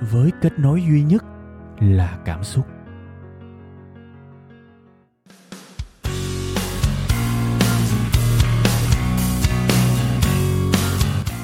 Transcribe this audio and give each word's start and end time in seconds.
với 0.00 0.30
kết 0.40 0.58
nối 0.58 0.82
duy 0.82 1.02
nhất 1.02 1.24
là 1.80 2.18
cảm 2.24 2.44
xúc 2.44 2.66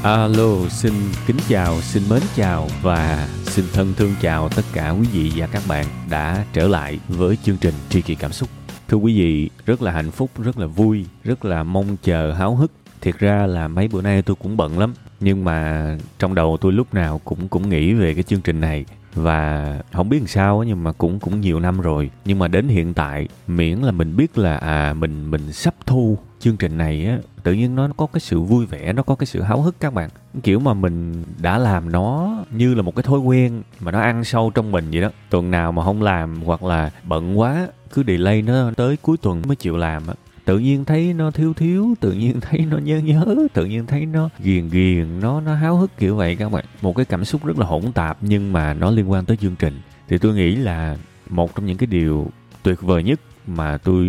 Alo, 0.02 0.68
xin 0.68 0.92
kính 1.26 1.36
chào, 1.48 1.80
xin 1.80 2.02
mến 2.10 2.22
chào 2.36 2.68
và 2.82 3.28
xin 3.42 3.64
thân 3.72 3.94
thương 3.96 4.14
chào 4.20 4.48
tất 4.48 4.62
cả 4.72 4.90
quý 4.90 5.06
vị 5.12 5.32
và 5.36 5.46
các 5.46 5.62
bạn 5.68 5.86
đã 6.10 6.44
trở 6.52 6.68
lại 6.68 7.00
với 7.08 7.36
chương 7.42 7.56
trình 7.56 7.74
Tri 7.88 8.02
Kỷ 8.02 8.14
Cảm 8.14 8.32
Xúc. 8.32 8.48
Thưa 8.88 8.96
quý 8.96 9.18
vị, 9.18 9.50
rất 9.66 9.82
là 9.82 9.92
hạnh 9.92 10.10
phúc, 10.10 10.30
rất 10.38 10.58
là 10.58 10.66
vui, 10.66 11.06
rất 11.24 11.44
là 11.44 11.62
mong 11.62 11.96
chờ, 12.02 12.32
háo 12.32 12.56
hức. 12.56 12.72
Thiệt 13.00 13.18
ra 13.18 13.46
là 13.46 13.68
mấy 13.68 13.88
bữa 13.88 14.02
nay 14.02 14.22
tôi 14.22 14.36
cũng 14.42 14.56
bận 14.56 14.78
lắm, 14.78 14.94
nhưng 15.20 15.44
mà 15.44 15.86
trong 16.18 16.34
đầu 16.34 16.56
tôi 16.60 16.72
lúc 16.72 16.94
nào 16.94 17.20
cũng 17.24 17.48
cũng 17.48 17.68
nghĩ 17.68 17.92
về 17.92 18.14
cái 18.14 18.22
chương 18.22 18.40
trình 18.40 18.60
này. 18.60 18.84
Và 19.14 19.78
không 19.92 20.08
biết 20.08 20.18
làm 20.18 20.26
sao 20.26 20.62
nhưng 20.62 20.82
mà 20.82 20.92
cũng 20.92 21.18
cũng 21.18 21.40
nhiều 21.40 21.60
năm 21.60 21.80
rồi. 21.80 22.10
Nhưng 22.24 22.38
mà 22.38 22.48
đến 22.48 22.68
hiện 22.68 22.94
tại, 22.94 23.28
miễn 23.46 23.78
là 23.78 23.92
mình 23.92 24.16
biết 24.16 24.38
là 24.38 24.56
à 24.56 24.94
mình 24.94 25.30
mình 25.30 25.52
sắp 25.52 25.74
thu 25.86 26.18
chương 26.40 26.56
trình 26.56 26.78
này 26.78 27.06
á, 27.06 27.18
tự 27.42 27.52
nhiên 27.52 27.74
nó 27.74 27.88
có 27.96 28.06
cái 28.06 28.20
sự 28.20 28.40
vui 28.40 28.66
vẻ, 28.66 28.92
nó 28.92 29.02
có 29.02 29.14
cái 29.14 29.26
sự 29.26 29.42
háo 29.42 29.62
hức 29.62 29.80
các 29.80 29.94
bạn. 29.94 30.10
Kiểu 30.42 30.58
mà 30.58 30.74
mình 30.74 31.24
đã 31.38 31.58
làm 31.58 31.92
nó 31.92 32.36
như 32.50 32.74
là 32.74 32.82
một 32.82 32.96
cái 32.96 33.02
thói 33.02 33.18
quen 33.18 33.62
mà 33.80 33.92
nó 33.92 34.00
ăn 34.00 34.24
sâu 34.24 34.50
trong 34.54 34.72
mình 34.72 34.90
vậy 34.92 35.00
đó. 35.00 35.10
Tuần 35.30 35.50
nào 35.50 35.72
mà 35.72 35.84
không 35.84 36.02
làm 36.02 36.42
hoặc 36.42 36.64
là 36.64 36.90
bận 37.04 37.38
quá, 37.38 37.68
cứ 37.92 38.04
delay 38.06 38.42
nó 38.42 38.70
tới 38.76 38.96
cuối 39.02 39.16
tuần 39.22 39.42
mới 39.46 39.56
chịu 39.56 39.76
làm 39.76 40.02
á 40.06 40.14
tự 40.46 40.58
nhiên 40.58 40.84
thấy 40.84 41.14
nó 41.14 41.30
thiếu 41.30 41.54
thiếu, 41.54 41.94
tự 42.00 42.12
nhiên 42.12 42.40
thấy 42.40 42.60
nó 42.70 42.78
nhớ 42.78 42.98
nhớ, 42.98 43.24
tự 43.52 43.64
nhiên 43.64 43.86
thấy 43.86 44.06
nó 44.06 44.28
ghiền 44.38 44.68
ghiền, 44.68 45.20
nó 45.20 45.40
nó 45.40 45.54
háo 45.54 45.76
hức 45.76 45.96
kiểu 45.98 46.16
vậy 46.16 46.36
các 46.36 46.52
bạn. 46.52 46.64
Một 46.82 46.96
cái 46.96 47.04
cảm 47.04 47.24
xúc 47.24 47.44
rất 47.44 47.58
là 47.58 47.66
hỗn 47.66 47.92
tạp 47.94 48.18
nhưng 48.20 48.52
mà 48.52 48.74
nó 48.74 48.90
liên 48.90 49.10
quan 49.10 49.24
tới 49.24 49.36
chương 49.36 49.56
trình. 49.56 49.80
Thì 50.08 50.18
tôi 50.18 50.34
nghĩ 50.34 50.56
là 50.56 50.96
một 51.28 51.54
trong 51.54 51.66
những 51.66 51.76
cái 51.76 51.86
điều 51.86 52.30
tuyệt 52.62 52.82
vời 52.82 53.02
nhất 53.02 53.20
mà 53.46 53.78
tôi 53.78 54.08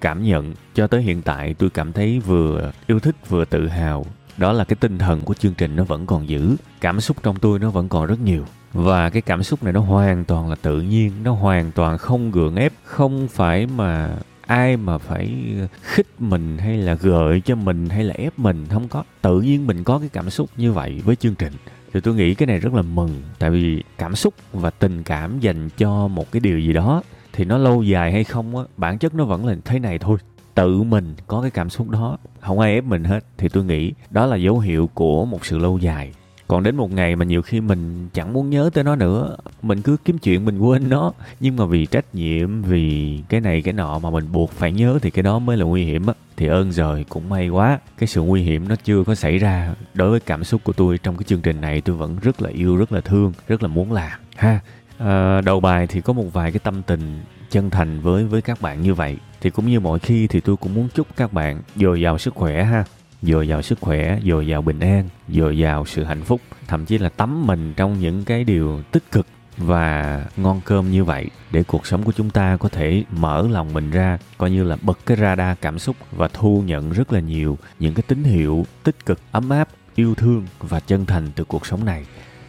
cảm 0.00 0.22
nhận 0.22 0.54
cho 0.74 0.86
tới 0.86 1.02
hiện 1.02 1.22
tại 1.22 1.54
tôi 1.54 1.70
cảm 1.70 1.92
thấy 1.92 2.20
vừa 2.20 2.72
yêu 2.86 3.00
thích, 3.00 3.16
vừa 3.28 3.44
tự 3.44 3.68
hào, 3.68 4.06
đó 4.36 4.52
là 4.52 4.64
cái 4.64 4.76
tinh 4.80 4.98
thần 4.98 5.20
của 5.20 5.34
chương 5.34 5.54
trình 5.54 5.76
nó 5.76 5.84
vẫn 5.84 6.06
còn 6.06 6.28
giữ. 6.28 6.56
Cảm 6.80 7.00
xúc 7.00 7.16
trong 7.22 7.36
tôi 7.38 7.58
nó 7.58 7.70
vẫn 7.70 7.88
còn 7.88 8.06
rất 8.06 8.20
nhiều. 8.20 8.44
Và 8.72 9.10
cái 9.10 9.22
cảm 9.22 9.42
xúc 9.42 9.62
này 9.62 9.72
nó 9.72 9.80
hoàn 9.80 10.24
toàn 10.24 10.48
là 10.50 10.56
tự 10.62 10.80
nhiên, 10.80 11.12
nó 11.22 11.32
hoàn 11.32 11.72
toàn 11.72 11.98
không 11.98 12.30
gượng 12.30 12.56
ép, 12.56 12.72
không 12.84 13.28
phải 13.28 13.66
mà 13.66 14.16
ai 14.48 14.76
mà 14.76 14.98
phải 14.98 15.54
khích 15.82 16.06
mình 16.18 16.58
hay 16.58 16.76
là 16.76 16.94
gợi 16.94 17.40
cho 17.40 17.54
mình 17.54 17.88
hay 17.88 18.04
là 18.04 18.14
ép 18.14 18.38
mình, 18.38 18.66
không 18.70 18.88
có. 18.88 19.04
Tự 19.22 19.40
nhiên 19.40 19.66
mình 19.66 19.84
có 19.84 19.98
cái 19.98 20.08
cảm 20.08 20.30
xúc 20.30 20.50
như 20.56 20.72
vậy 20.72 21.02
với 21.04 21.16
chương 21.16 21.34
trình. 21.34 21.52
Thì 21.92 22.00
tôi 22.00 22.14
nghĩ 22.14 22.34
cái 22.34 22.46
này 22.46 22.58
rất 22.58 22.74
là 22.74 22.82
mừng, 22.82 23.22
tại 23.38 23.50
vì 23.50 23.82
cảm 23.98 24.16
xúc 24.16 24.34
và 24.52 24.70
tình 24.70 25.02
cảm 25.02 25.40
dành 25.40 25.68
cho 25.78 26.08
một 26.08 26.32
cái 26.32 26.40
điều 26.40 26.60
gì 26.60 26.72
đó 26.72 27.02
thì 27.32 27.44
nó 27.44 27.58
lâu 27.58 27.82
dài 27.82 28.12
hay 28.12 28.24
không 28.24 28.56
á, 28.56 28.62
bản 28.76 28.98
chất 28.98 29.14
nó 29.14 29.24
vẫn 29.24 29.46
là 29.46 29.56
thế 29.64 29.78
này 29.78 29.98
thôi. 29.98 30.18
Tự 30.54 30.82
mình 30.82 31.14
có 31.26 31.42
cái 31.42 31.50
cảm 31.50 31.70
xúc 31.70 31.88
đó, 31.88 32.18
không 32.40 32.58
ai 32.58 32.72
ép 32.72 32.84
mình 32.84 33.04
hết. 33.04 33.24
Thì 33.38 33.48
tôi 33.48 33.64
nghĩ 33.64 33.92
đó 34.10 34.26
là 34.26 34.36
dấu 34.36 34.58
hiệu 34.58 34.90
của 34.94 35.24
một 35.24 35.46
sự 35.46 35.58
lâu 35.58 35.78
dài 35.78 36.12
còn 36.48 36.62
đến 36.62 36.76
một 36.76 36.92
ngày 36.92 37.16
mà 37.16 37.24
nhiều 37.24 37.42
khi 37.42 37.60
mình 37.60 38.08
chẳng 38.14 38.32
muốn 38.32 38.50
nhớ 38.50 38.70
tới 38.74 38.84
nó 38.84 38.96
nữa 38.96 39.36
mình 39.62 39.82
cứ 39.82 39.96
kiếm 40.04 40.18
chuyện 40.18 40.44
mình 40.44 40.58
quên 40.58 40.88
nó. 40.88 41.12
Nhưng 41.40 41.56
mà 41.56 41.64
vì 41.64 41.86
trách 41.86 42.14
nhiệm 42.14 42.62
vì 42.62 43.18
cái 43.28 43.40
này 43.40 43.62
cái 43.62 43.72
nọ 43.74 43.98
mà 43.98 44.10
mình 44.10 44.32
buộc 44.32 44.50
phải 44.50 44.72
nhớ 44.72 44.98
thì 45.02 45.10
cái 45.10 45.22
đó 45.22 45.38
mới 45.38 45.56
là 45.56 45.64
nguy 45.64 45.84
hiểm 45.84 46.06
á. 46.06 46.14
Thì 46.36 46.46
ơn 46.46 46.72
rồi 46.72 47.04
cũng 47.08 47.28
may 47.28 47.48
quá 47.48 47.78
cái 47.98 48.06
sự 48.06 48.22
nguy 48.22 48.42
hiểm 48.42 48.68
nó 48.68 48.76
chưa 48.84 49.04
có 49.04 49.14
xảy 49.14 49.38
ra. 49.38 49.74
Đối 49.94 50.10
với 50.10 50.20
cảm 50.20 50.44
xúc 50.44 50.60
của 50.64 50.72
tôi 50.72 50.98
trong 50.98 51.16
cái 51.16 51.24
chương 51.24 51.40
trình 51.40 51.60
này 51.60 51.80
tôi 51.80 51.96
vẫn 51.96 52.16
rất 52.22 52.42
là 52.42 52.50
yêu 52.50 52.76
rất 52.76 52.92
là 52.92 53.00
thương 53.00 53.32
rất 53.48 53.62
là 53.62 53.68
muốn 53.68 53.92
làm 53.92 54.20
ha. 54.36 54.60
À, 54.98 55.40
đầu 55.40 55.60
bài 55.60 55.86
thì 55.86 56.00
có 56.00 56.12
một 56.12 56.32
vài 56.32 56.52
cái 56.52 56.60
tâm 56.64 56.82
tình 56.82 57.20
chân 57.50 57.70
thành 57.70 58.00
với 58.00 58.24
với 58.24 58.42
các 58.42 58.60
bạn 58.60 58.82
như 58.82 58.94
vậy. 58.94 59.16
Thì 59.40 59.50
cũng 59.50 59.66
như 59.66 59.80
mọi 59.80 59.98
khi 59.98 60.26
thì 60.26 60.40
tôi 60.40 60.56
cũng 60.56 60.74
muốn 60.74 60.88
chúc 60.94 61.06
các 61.16 61.32
bạn 61.32 61.62
dồi 61.76 62.00
dào 62.00 62.18
sức 62.18 62.34
khỏe 62.34 62.64
ha 62.64 62.84
dồi 63.22 63.48
dào 63.48 63.62
sức 63.62 63.78
khỏe 63.80 64.20
dồi 64.24 64.46
dào 64.46 64.62
bình 64.62 64.80
an 64.80 65.08
dồi 65.28 65.58
dào 65.58 65.86
sự 65.86 66.04
hạnh 66.04 66.22
phúc, 66.22 66.40
thậm 66.66 66.84
chí 66.84 66.98
là 66.98 67.08
tắm 67.08 67.46
mình 67.46 67.74
trong 67.76 67.98
những 67.98 68.24
cái 68.24 68.44
điều 68.44 68.82
tích 68.92 69.10
cực 69.12 69.26
và 69.56 70.24
ngon 70.36 70.60
cơm 70.64 70.90
như 70.90 71.04
vậy 71.04 71.26
để 71.50 71.62
cuộc 71.62 71.86
sống 71.86 72.02
của 72.02 72.12
chúng 72.12 72.30
ta 72.30 72.56
có 72.56 72.68
thể 72.68 73.04
mở 73.10 73.48
lòng 73.48 73.72
mình 73.72 73.90
ra, 73.90 74.18
coi 74.38 74.50
như 74.50 74.64
là 74.64 74.76
bật 74.82 74.98
cái 75.06 75.16
radar 75.16 75.58
cảm 75.60 75.78
xúc 75.78 75.96
và 76.12 76.28
thu 76.32 76.62
nhận 76.66 76.92
rất 76.92 77.12
là 77.12 77.20
nhiều 77.20 77.58
những 77.78 77.94
cái 77.94 78.02
tín 78.08 78.24
hiệu 78.24 78.66
tích 78.82 79.06
cực, 79.06 79.20
ấm 79.32 79.50
áp, 79.50 79.68
yêu 79.94 80.14
thương 80.14 80.46
và 80.58 80.80
chân 80.80 81.06
thành 81.06 81.28
từ 81.34 81.44
cuộc 81.44 81.66
sống 81.66 81.84
này. 81.84 82.06